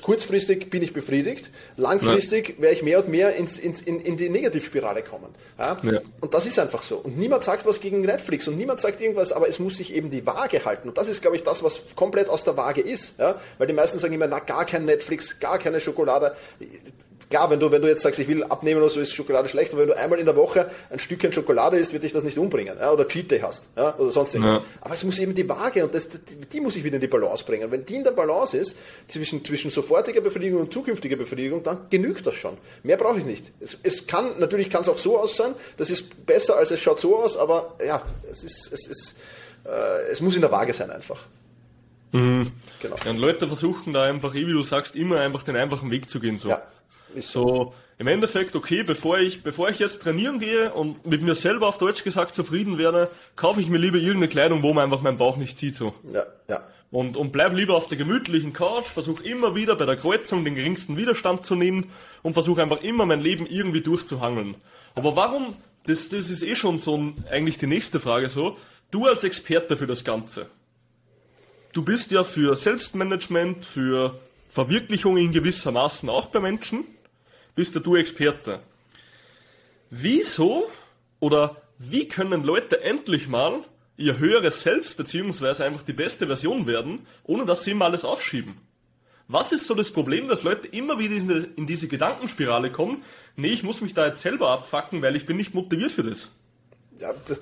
[0.02, 2.62] kurzfristig bin ich befriedigt, langfristig ja.
[2.62, 5.34] werde ich mehr und mehr ins, ins, in, in die Negativspirale kommen.
[5.58, 5.78] Ja?
[5.82, 6.00] Ja.
[6.20, 6.98] Und das ist einfach so.
[6.98, 10.10] Und niemand sagt was gegen Netflix und niemand sagt irgendwas, aber es muss sich eben
[10.10, 10.88] die Waage halten.
[10.88, 13.18] Und das ist, glaube ich, das, was komplett aus der Waage ist.
[13.18, 13.34] Ja?
[13.58, 16.36] Weil die meisten sagen immer, na, gar kein Netflix, gar keine Schokolade
[17.30, 19.72] Klar, wenn du, wenn du jetzt sagst, ich will abnehmen oder so, ist Schokolade schlecht,
[19.72, 22.38] aber wenn du einmal in der Woche ein Stückchen Schokolade isst, wird dich das nicht
[22.38, 24.56] umbringen, ja, oder Cheat Day hast, ja, oder sonst irgendwas.
[24.58, 24.62] Ja.
[24.80, 26.18] Aber es muss eben die Waage und das, die,
[26.50, 27.70] die, muss ich wieder in die Balance bringen.
[27.70, 28.76] Wenn die in der Balance ist,
[29.08, 32.56] zwischen, zwischen sofortiger Befriedigung und zukünftiger Befriedigung, dann genügt das schon.
[32.82, 33.52] Mehr brauche ich nicht.
[33.60, 36.98] Es, es kann, natürlich kann es auch so aussehen, das ist besser als es schaut
[36.98, 38.00] so aus, aber ja,
[38.30, 39.16] es ist, es ist,
[39.64, 41.26] äh, es muss in der Waage sein einfach.
[42.12, 42.52] Mhm.
[42.80, 42.96] Genau.
[43.04, 46.20] Ja, und Leute versuchen da einfach, wie du sagst, immer einfach den einfachen Weg zu
[46.20, 46.48] gehen, so.
[46.48, 46.62] Ja.
[47.16, 51.66] So, im Endeffekt, okay, bevor ich, bevor ich jetzt trainieren gehe und mit mir selber
[51.66, 55.18] auf Deutsch gesagt zufrieden werde, kaufe ich mir lieber irgendeine Kleidung, wo man einfach meinen
[55.18, 55.94] Bauch nicht sieht, so.
[56.12, 56.60] Ja, ja.
[56.90, 60.54] Und, und bleib lieber auf der gemütlichen Couch, versuche immer wieder bei der Kreuzung den
[60.54, 61.90] geringsten Widerstand zu nehmen
[62.22, 64.54] und versuche einfach immer mein Leben irgendwie durchzuhangeln.
[64.94, 68.56] Aber warum, das, das ist eh schon so ein, eigentlich die nächste Frage so,
[68.90, 70.46] du als Experte für das Ganze,
[71.72, 74.18] du bist ja für Selbstmanagement, für
[74.50, 76.84] Verwirklichung in gewisser Maßen auch bei Menschen,
[77.58, 78.60] bist ja du Experte.
[79.90, 80.70] Wieso
[81.18, 83.64] oder wie können Leute endlich mal
[83.96, 88.54] ihr höheres Selbst beziehungsweise einfach die beste Version werden, ohne dass sie immer alles aufschieben?
[89.26, 91.16] Was ist so das Problem, dass Leute immer wieder
[91.56, 93.02] in, diese Gedankenspirale kommen?
[93.34, 96.28] Nee, ich muss mich da jetzt selber abfacken, weil ich bin nicht motiviert für das.
[97.00, 97.40] Ja, das,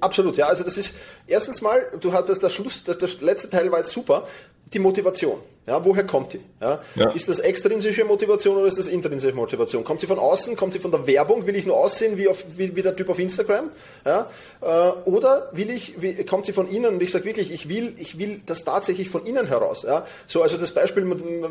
[0.00, 0.46] absolut, ja.
[0.46, 0.94] Also das ist
[1.26, 4.26] erstens mal, du hattest das Schluss, das, das letzte Teil war jetzt super,
[4.72, 5.38] die Motivation.
[5.70, 6.40] Ja, woher kommt die?
[6.60, 6.80] Ja?
[6.96, 7.12] ja?
[7.12, 9.84] Ist das extrinsische Motivation oder ist das intrinsische Motivation?
[9.84, 10.56] Kommt sie von außen?
[10.56, 11.46] Kommt sie von der Werbung?
[11.46, 13.70] Will ich nur aussehen wie, auf, wie, wie der Typ auf Instagram?
[14.04, 14.28] Ja?
[14.60, 14.66] Äh,
[15.08, 16.94] oder will ich, wie, kommt sie von innen?
[16.94, 19.84] Und ich sage wirklich, ich will, ich will das tatsächlich von innen heraus.
[19.84, 20.04] Ja?
[20.26, 21.04] So, also das Beispiel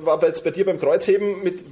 [0.04, 1.64] war jetzt bei dir beim Kreuzheben mit,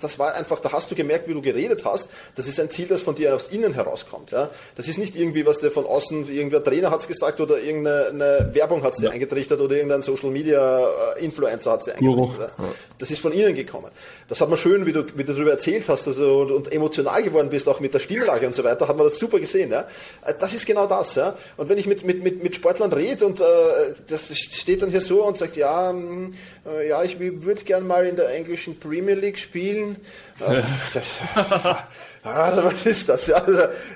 [0.00, 2.08] das war einfach, da hast du gemerkt, wie du geredet hast.
[2.36, 4.30] Das ist ein Ziel, das von dir aus innen herauskommt.
[4.30, 4.48] Ja?
[4.76, 8.50] Das ist nicht irgendwie, was der von außen, irgendein Trainer hat es gesagt oder irgendeine
[8.52, 10.86] Werbung hat es dir eingetrichtert oder irgendein Social Media
[11.16, 11.95] äh, Influencer hat es dir
[12.58, 12.74] Ja.
[12.98, 13.90] Das ist von innen gekommen.
[14.28, 17.22] Das hat man schön, wie du, wie du darüber erzählt hast also, und, und, emotional
[17.22, 19.70] geworden bist, auch mit der Stimmlage und so weiter, hat man das super gesehen.
[19.70, 19.86] Ja?
[20.24, 21.14] Äh, das ist genau das.
[21.14, 21.34] Ja?
[21.56, 23.44] Und wenn ich mit, mit, mit, mit Sportlern rede und äh,
[24.08, 26.30] das steht dann hier so und sagt, ja, mh,
[26.66, 29.96] äh, ja, ich würde gern mal in der englischen Premier League spielen.
[30.40, 30.62] Äh,
[32.26, 33.26] ah, was ist das?
[33.26, 33.44] Ja,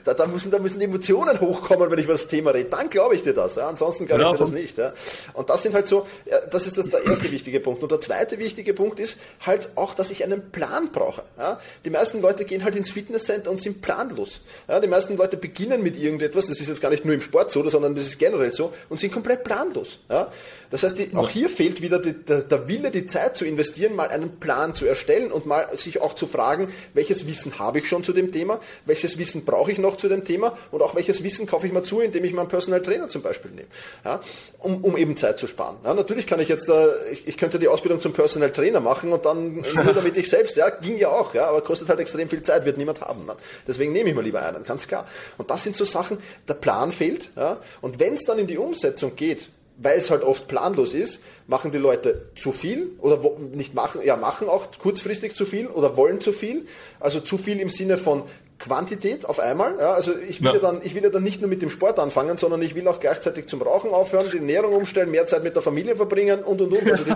[0.04, 2.70] da, da, müssen, da müssen Emotionen hochkommen, wenn ich über das Thema rede.
[2.70, 3.56] Dann glaube ich dir das.
[3.56, 3.68] Ja.
[3.68, 4.78] Ansonsten glaube ich dir das nicht.
[4.78, 4.92] Ja.
[5.34, 6.06] Und das sind halt so,
[6.50, 7.82] das ist das, der erste wichtige Punkt.
[7.82, 11.22] Und der zweite wichtige Punkt ist halt auch, dass ich einen Plan brauche.
[11.38, 11.60] Ja.
[11.84, 14.40] Die meisten Leute gehen halt ins Fitnesscenter und sind planlos.
[14.68, 14.80] Ja.
[14.80, 17.68] Die meisten Leute beginnen mit irgendetwas, das ist jetzt gar nicht nur im Sport so,
[17.68, 19.98] sondern das ist generell so, und sind komplett planlos.
[20.08, 20.28] Ja.
[20.70, 23.96] Das heißt, die, auch hier fehlt wieder die, der, der Wille, die Zeit zu investieren,
[23.96, 27.88] mal einen Plan zu erstellen und mal sich auch zu fragen, welches Wissen habe ich
[27.88, 31.22] schon zu dem Thema, welches Wissen brauche ich noch zu dem Thema und auch welches
[31.22, 33.68] Wissen kaufe ich mal zu, indem ich meinen Personal Trainer zum Beispiel nehme,
[34.04, 34.20] ja,
[34.58, 35.76] um, um eben Zeit zu sparen.
[35.84, 39.12] Ja, natürlich kann ich jetzt, äh, ich, ich könnte die Ausbildung zum Personal Trainer machen
[39.12, 42.28] und dann nur damit ich selbst, ja, ging ja auch, ja, aber kostet halt extrem
[42.28, 43.26] viel Zeit, wird niemand haben.
[43.26, 43.36] Dann.
[43.66, 45.06] Deswegen nehme ich mal lieber einen, ganz klar.
[45.38, 46.18] Und das sind so Sachen,
[46.48, 49.48] der Plan fehlt, ja, und wenn es dann in die Umsetzung geht,
[49.82, 53.18] weil es halt oft planlos ist, machen die Leute zu viel oder
[53.52, 56.66] nicht machen, ja, machen auch kurzfristig zu viel oder wollen zu viel.
[57.00, 58.24] Also zu viel im Sinne von
[58.60, 59.74] Quantität auf einmal.
[59.78, 60.54] Ja, also ich will ja.
[60.54, 60.60] ja.
[60.60, 63.00] dann, ich will ja dann nicht nur mit dem Sport anfangen, sondern ich will auch
[63.00, 66.72] gleichzeitig zum Rauchen aufhören, die Ernährung umstellen, mehr Zeit mit der Familie verbringen und und
[66.72, 66.92] und.
[66.92, 67.14] Also die,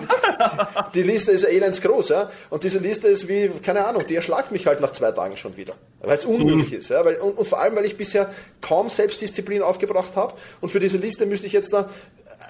[0.94, 2.30] die, Liste ist ja elends groß, ja.
[2.48, 5.56] Und diese Liste ist wie, keine Ahnung, die erschlagt mich halt nach zwei Tagen schon
[5.56, 5.74] wieder.
[6.00, 6.78] Weil es unmöglich mhm.
[6.78, 6.88] ist.
[6.88, 8.30] Ja, weil, und, und vor allem, weil ich bisher
[8.62, 10.34] kaum Selbstdisziplin aufgebracht habe.
[10.62, 11.90] Und für diese Liste müsste ich jetzt da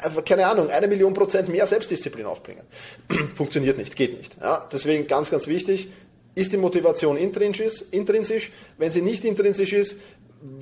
[0.02, 2.62] äh, keine Ahnung, eine Million Prozent mehr Selbstdisziplin aufbringen.
[3.34, 4.36] Funktioniert nicht, geht nicht.
[4.40, 5.88] Ja, deswegen ganz, ganz wichtig,
[6.34, 8.52] ist die Motivation intrinsisch?
[8.78, 9.96] Wenn sie nicht intrinsisch ist,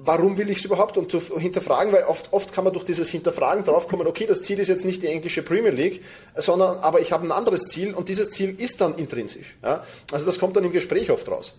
[0.04, 0.96] warum will ich es überhaupt?
[0.96, 4.58] Und zu hinterfragen, weil oft, oft kann man durch dieses Hinterfragen draufkommen, okay, das Ziel
[4.58, 6.02] ist jetzt nicht die englische Premier League,
[6.36, 9.56] sondern aber ich habe ein anderes Ziel und dieses Ziel ist dann intrinsisch.
[9.62, 9.84] Ja?
[10.10, 11.54] Also das kommt dann im Gespräch oft raus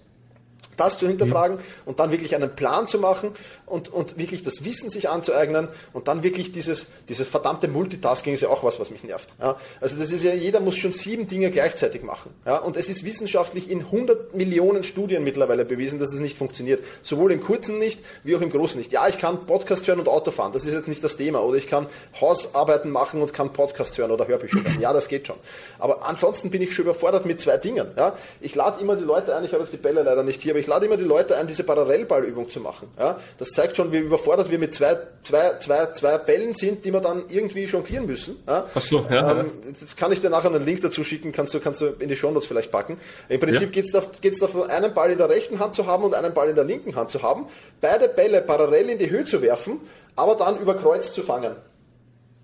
[0.78, 1.62] das zu hinterfragen mhm.
[1.86, 3.32] und dann wirklich einen Plan zu machen
[3.66, 8.42] und, und wirklich das Wissen sich anzueignen und dann wirklich dieses, dieses verdammte Multitasking ist
[8.42, 9.36] ja auch was, was mich nervt.
[9.42, 9.58] Ja?
[9.82, 12.32] Also das ist ja, jeder muss schon sieben Dinge gleichzeitig machen.
[12.46, 12.58] Ja?
[12.58, 16.84] Und es ist wissenschaftlich in 100 Millionen Studien mittlerweile bewiesen, dass es nicht funktioniert.
[17.02, 18.92] Sowohl im Kurzen nicht, wie auch im Großen nicht.
[18.92, 21.44] Ja, ich kann Podcast hören und Auto fahren, das ist jetzt nicht das Thema.
[21.44, 21.88] Oder ich kann
[22.20, 24.80] Hausarbeiten machen und kann Podcast hören oder Hörbücher hören.
[24.80, 25.38] Ja, das geht schon.
[25.80, 27.88] Aber ansonsten bin ich schon überfordert mit zwei Dingen.
[27.98, 28.16] Ja?
[28.42, 30.60] Ich lade immer die Leute ein, ich habe jetzt die Bälle leider nicht hier, aber
[30.64, 32.88] ich lade immer die Leute ein, diese Parallelballübung zu machen.
[32.98, 33.20] Ja?
[33.38, 37.02] Das zeigt schon, wie überfordert wir mit zwei, zwei, zwei, zwei Bällen sind, die wir
[37.02, 38.42] dann irgendwie jonglieren müssen.
[38.48, 38.66] Ja?
[38.74, 41.60] Ach so, ja, ähm, Jetzt kann ich dir nachher einen Link dazu schicken, kannst du,
[41.60, 42.98] kannst du in die Shownotes vielleicht packen.
[43.28, 44.02] Im Prinzip ja.
[44.22, 46.56] geht es davon, einen Ball in der rechten Hand zu haben und einen Ball in
[46.56, 47.46] der linken Hand zu haben,
[47.82, 49.82] beide Bälle parallel in die Höhe zu werfen,
[50.16, 51.56] aber dann über Kreuz zu fangen.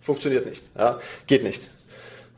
[0.01, 0.63] Funktioniert nicht.
[0.78, 0.99] Ja?
[1.26, 1.70] Geht nicht.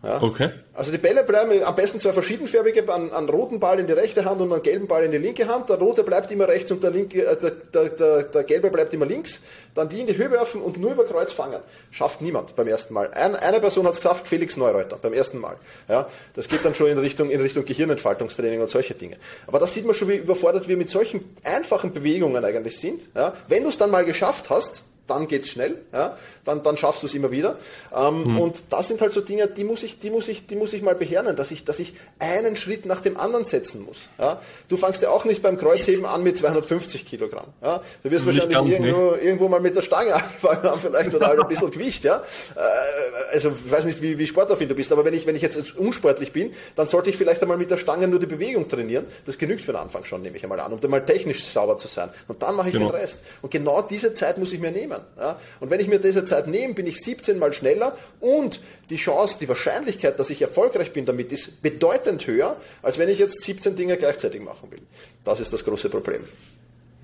[0.04, 0.22] Ja?
[0.22, 0.50] Okay.
[0.74, 4.26] Also die Bälle bleiben am besten zwei verschiedenfarbige, einen, einen, roten Ball in die rechte
[4.26, 5.70] Hand und einen gelben Ball in die linke Hand.
[5.70, 8.94] Der rote bleibt immer rechts und der, linke, äh, der, der, der, der, gelbe bleibt
[8.94, 9.42] immer links.
[9.76, 11.60] Dann die in die Höhe werfen und nur über Kreuz fangen.
[11.92, 13.12] Schafft niemand beim ersten Mal.
[13.12, 15.58] Ein, eine Person hat es geschafft, Felix Neureuter, beim ersten Mal.
[15.88, 19.18] Ja, das geht dann schon in Richtung, in Richtung Gehirnentfaltungstraining und solche Dinge.
[19.46, 23.10] Aber das sieht man schon, wie überfordert wir mit solchen einfachen Bewegungen eigentlich sind.
[23.14, 27.04] Ja, wenn du es dann mal geschafft hast, dann geht's schnell, ja, dann, dann schaffst
[27.04, 27.58] du es immer wieder.
[27.96, 28.40] Ähm, mhm.
[28.40, 30.82] Und das sind halt so Dinge, die muss ich, die muss ich, die muss ich
[30.82, 34.10] mal beherren, dass ich, dass ich einen Schritt nach dem anderen setzen muss.
[34.18, 34.42] Ja.
[34.70, 37.48] Du fangst ja auch nicht beim Kreuzheben an mit 250 Kilogramm.
[37.62, 37.82] Ja.
[38.04, 41.48] Du wirst wahrscheinlich irgendwo, irgendwo mal mit der Stange angefangen haben vielleicht oder halt ein
[41.48, 42.24] bisschen Gewicht, ja.
[42.56, 45.42] Äh, also ich weiß nicht, wie, wie sportaffin du bist, aber wenn ich, wenn ich
[45.42, 49.06] jetzt unsportlich bin, dann sollte ich vielleicht einmal mit der Stange nur die Bewegung trainieren.
[49.26, 51.78] Das genügt für den Anfang schon, nehme ich einmal an, um dann mal technisch sauber
[51.78, 52.10] zu sein.
[52.28, 52.88] Und dann mache ich genau.
[52.90, 53.24] den Rest.
[53.42, 55.01] Und genau diese Zeit muss ich mir nehmen.
[55.18, 55.40] Ja?
[55.60, 59.38] Und wenn ich mir diese Zeit nehme, bin ich 17 mal schneller und die Chance,
[59.40, 63.76] die Wahrscheinlichkeit, dass ich erfolgreich bin damit, ist bedeutend höher, als wenn ich jetzt 17
[63.76, 64.82] Dinge gleichzeitig machen will.
[65.24, 66.22] Das ist das große Problem.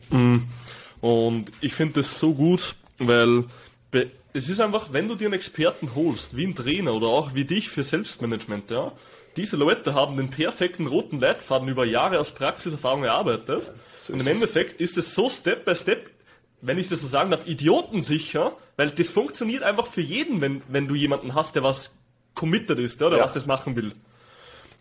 [0.09, 0.39] Mm.
[1.01, 3.45] Und ich finde das so gut, weil
[4.33, 7.45] es ist einfach, wenn du dir einen Experten holst, wie ein Trainer oder auch wie
[7.45, 8.91] dich für Selbstmanagement, ja,
[9.35, 13.63] diese Leute haben den perfekten roten Leitfaden über Jahre aus Praxiserfahrung erarbeitet.
[13.65, 16.09] Ja, so und im Endeffekt ist es so Step by Step
[16.61, 20.87] wenn ich das so sagen darf, idiotensicher, weil das funktioniert einfach für jeden, wenn, wenn
[20.87, 21.91] du jemanden hast, der was
[22.33, 23.23] committed ist, ja, der ja.
[23.23, 23.93] was das machen will.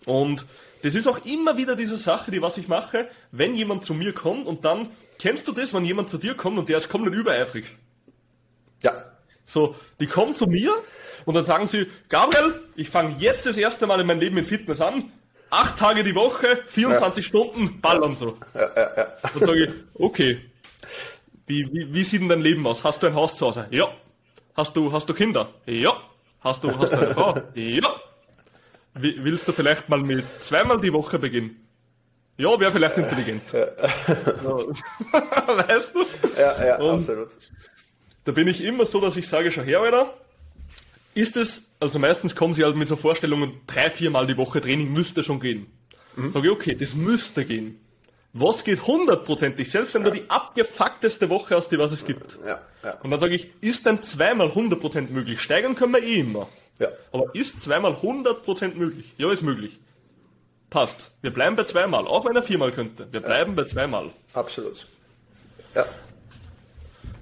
[0.05, 0.47] Und
[0.83, 4.13] das ist auch immer wieder diese Sache, die was ich mache, wenn jemand zu mir
[4.13, 7.15] kommt und dann, kennst du das, wenn jemand zu dir kommt und der ist komplett
[7.15, 7.67] übereifrig?
[8.83, 9.05] Ja.
[9.45, 10.75] So, die kommen zu mir
[11.25, 14.45] und dann sagen sie, Gabriel, ich fange jetzt das erste Mal in meinem Leben in
[14.45, 15.11] Fitness an,
[15.51, 17.29] acht Tage die Woche, 24 ja.
[17.29, 18.37] Stunden, ballern so.
[18.55, 19.07] Ja, ja, ja.
[19.23, 20.41] Dann sage ich, okay,
[21.47, 22.85] wie, wie, wie sieht denn dein Leben aus?
[22.85, 23.67] Hast du ein Haus zu Hause?
[23.71, 23.89] Ja.
[24.55, 25.49] Hast du, hast du Kinder?
[25.67, 25.93] Ja.
[26.41, 27.35] Hast du, hast du eine Frau?
[27.55, 28.01] Ja.
[28.95, 31.63] Willst du vielleicht mal mit zweimal die Woche beginnen?
[32.39, 33.53] Ja, wäre vielleicht intelligent.
[33.53, 36.05] weißt du?
[36.39, 37.29] Ja, ja, Und absolut.
[38.25, 40.13] Da bin ich immer so, dass ich sage, schau her, Alter,
[41.15, 44.93] ist es, also meistens kommen sie halt mit so Vorstellungen, drei, viermal die Woche Training
[44.93, 45.67] müsste schon gehen.
[46.17, 46.33] Mhm.
[46.33, 47.81] Sage ich, okay, das müsste gehen.
[48.39, 50.11] Was geht hundertprozentig, selbst wenn ja.
[50.11, 52.39] du die abgefuckteste Woche hast, die was es gibt.
[52.45, 52.99] Ja, ja.
[53.03, 55.41] Und dann sage ich, ist dann zweimal 100% möglich?
[55.41, 56.47] Steigern können wir eh immer.
[56.79, 56.89] Ja.
[57.13, 59.07] Aber ist zweimal 100% möglich?
[59.17, 59.79] Ja, ist möglich.
[60.69, 61.13] Passt.
[61.23, 63.09] Wir bleiben bei zweimal, auch wenn er viermal könnte.
[63.11, 64.11] Wir bleiben bei zweimal.
[64.35, 64.87] Absolut.
[65.75, 65.87] Ja.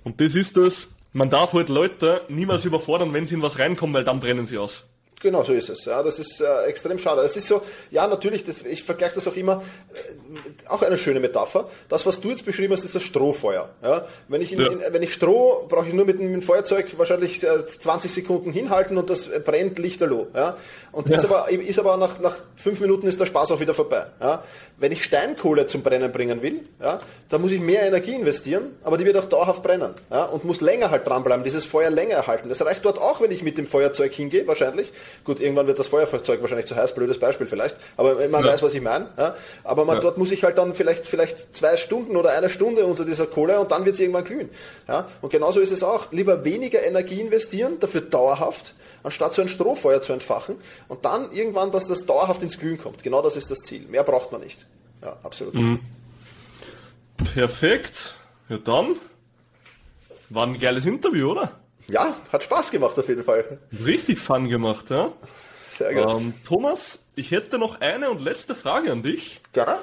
[0.02, 3.94] Und das ist das, man darf halt Leute niemals überfordern, wenn sie in was reinkommen,
[3.94, 4.82] weil dann brennen sie aus.
[5.24, 5.86] Genau, so ist es.
[5.86, 7.22] Ja, das ist äh, extrem schade.
[7.22, 9.62] Es ist so, ja, natürlich, das, ich vergleiche das auch immer,
[9.94, 11.66] äh, auch eine schöne Metapher.
[11.88, 13.70] Das, was du jetzt beschrieben hast, ist das Strohfeuer.
[13.82, 14.04] Ja?
[14.28, 14.66] Wenn, ich in, ja.
[14.70, 18.98] in, wenn ich Stroh, brauche ich nur mit, dem Feuerzeug wahrscheinlich äh, 20 Sekunden hinhalten
[18.98, 20.26] und das brennt lichterloh.
[20.34, 20.58] Ja?
[20.92, 21.16] Und ja.
[21.16, 24.04] Ist, aber, ist aber nach, nach fünf Minuten ist der Spaß auch wieder vorbei.
[24.20, 24.44] Ja?
[24.76, 27.00] Wenn ich Steinkohle zum Brennen bringen will, ja,
[27.30, 29.94] dann muss ich mehr Energie investieren, aber die wird auch dauerhaft brennen.
[30.10, 30.24] Ja?
[30.24, 32.50] Und muss länger halt dranbleiben, dieses Feuer länger erhalten.
[32.50, 34.92] Das reicht dort auch, wenn ich mit dem Feuerzeug hingehe, wahrscheinlich
[35.22, 38.52] Gut, irgendwann wird das Feuerzeug wahrscheinlich zu heiß, blödes Beispiel vielleicht, aber man ja.
[38.52, 39.08] weiß, was ich meine.
[39.16, 39.36] Ja?
[39.62, 40.02] Aber man, ja.
[40.02, 43.60] dort muss ich halt dann vielleicht, vielleicht zwei Stunden oder eine Stunde unter dieser Kohle
[43.60, 44.50] und dann wird es irgendwann glühen.
[44.88, 45.08] Ja?
[45.20, 46.12] Und genauso ist es auch.
[46.12, 50.56] Lieber weniger Energie investieren, dafür dauerhaft, anstatt so ein Strohfeuer zu entfachen
[50.88, 53.02] und dann irgendwann, dass das dauerhaft ins Glühen kommt.
[53.02, 53.86] Genau das ist das Ziel.
[53.88, 54.66] Mehr braucht man nicht.
[55.02, 55.54] Ja, absolut.
[55.54, 55.80] Mhm.
[57.34, 58.14] Perfekt.
[58.48, 58.96] Ja, dann
[60.30, 61.52] war ein geiles Interview, oder?
[61.88, 63.58] Ja, hat Spaß gemacht auf jeden Fall.
[63.84, 65.12] Richtig fun gemacht, ja?
[65.62, 66.22] Sehr gut.
[66.22, 69.40] Ähm, Thomas, ich hätte noch eine und letzte Frage an dich.
[69.54, 69.80] Ja?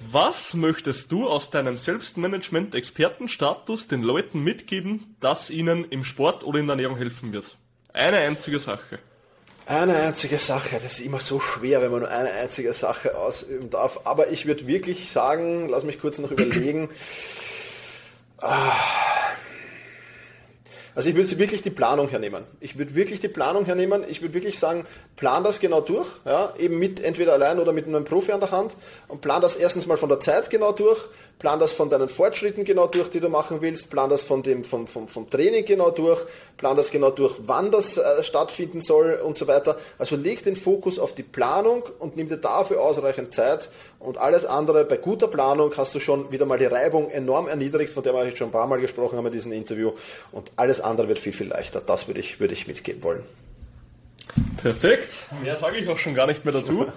[0.00, 6.66] Was möchtest du aus deinem Selbstmanagement-Expertenstatus den Leuten mitgeben, das ihnen im Sport oder in
[6.66, 7.56] der Ernährung helfen wird?
[7.92, 9.00] Eine einzige Sache.
[9.66, 13.68] Eine einzige Sache, das ist immer so schwer, wenn man nur eine einzige Sache ausüben
[13.68, 14.00] darf.
[14.04, 16.88] Aber ich würde wirklich sagen, lass mich kurz noch überlegen.
[18.40, 18.72] Ah,
[20.98, 22.42] also ich würde wirklich die Planung hernehmen.
[22.58, 24.02] Ich würde wirklich die Planung hernehmen.
[24.08, 24.84] Ich würde wirklich sagen,
[25.14, 28.50] plan das genau durch, ja, eben mit entweder allein oder mit einem Profi an der
[28.50, 28.76] Hand
[29.06, 30.98] und plan das erstens mal von der Zeit genau durch,
[31.38, 34.64] plan das von deinen Fortschritten genau durch, die du machen willst, plan das von dem,
[34.64, 36.20] vom, vom, vom Training genau durch,
[36.56, 39.76] plan das genau durch, wann das äh, stattfinden soll und so weiter.
[39.98, 43.70] Also leg den Fokus auf die Planung und nimm dir dafür ausreichend Zeit
[44.00, 47.92] und alles andere, bei guter Planung hast du schon wieder mal die Reibung enorm erniedrigt,
[47.92, 49.92] von der wir schon ein paar Mal gesprochen haben in diesem Interview
[50.32, 51.80] und alles andere wird viel, viel leichter.
[51.80, 53.22] Das würde ich, würde ich mitgeben wollen.
[54.62, 55.26] Perfekt.
[55.42, 56.86] Mehr sage ich auch schon gar nicht mehr dazu.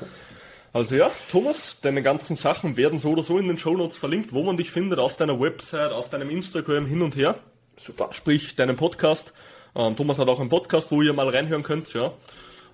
[0.74, 4.32] Also ja, Thomas, deine ganzen Sachen werden so oder so in den Show Notes verlinkt,
[4.32, 7.36] wo man dich findet, auf deiner Website, auf deinem Instagram, hin und her.
[7.78, 8.08] Super.
[8.14, 9.34] Sprich, deinen Podcast.
[9.76, 12.14] Ähm, Thomas hat auch einen Podcast, wo ihr mal reinhören könnt, ja.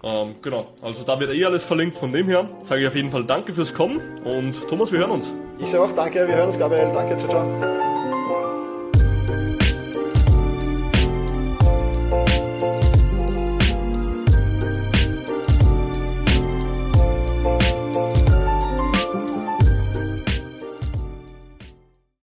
[0.03, 3.09] Ähm, genau, also da wird eh alles verlinkt, von dem her sage ich auf jeden
[3.09, 5.31] Fall danke fürs Kommen und Thomas, wir hören uns.
[5.57, 7.96] Ich sage auch danke, wir hören uns, Gabriel, danke, ciao, ciao.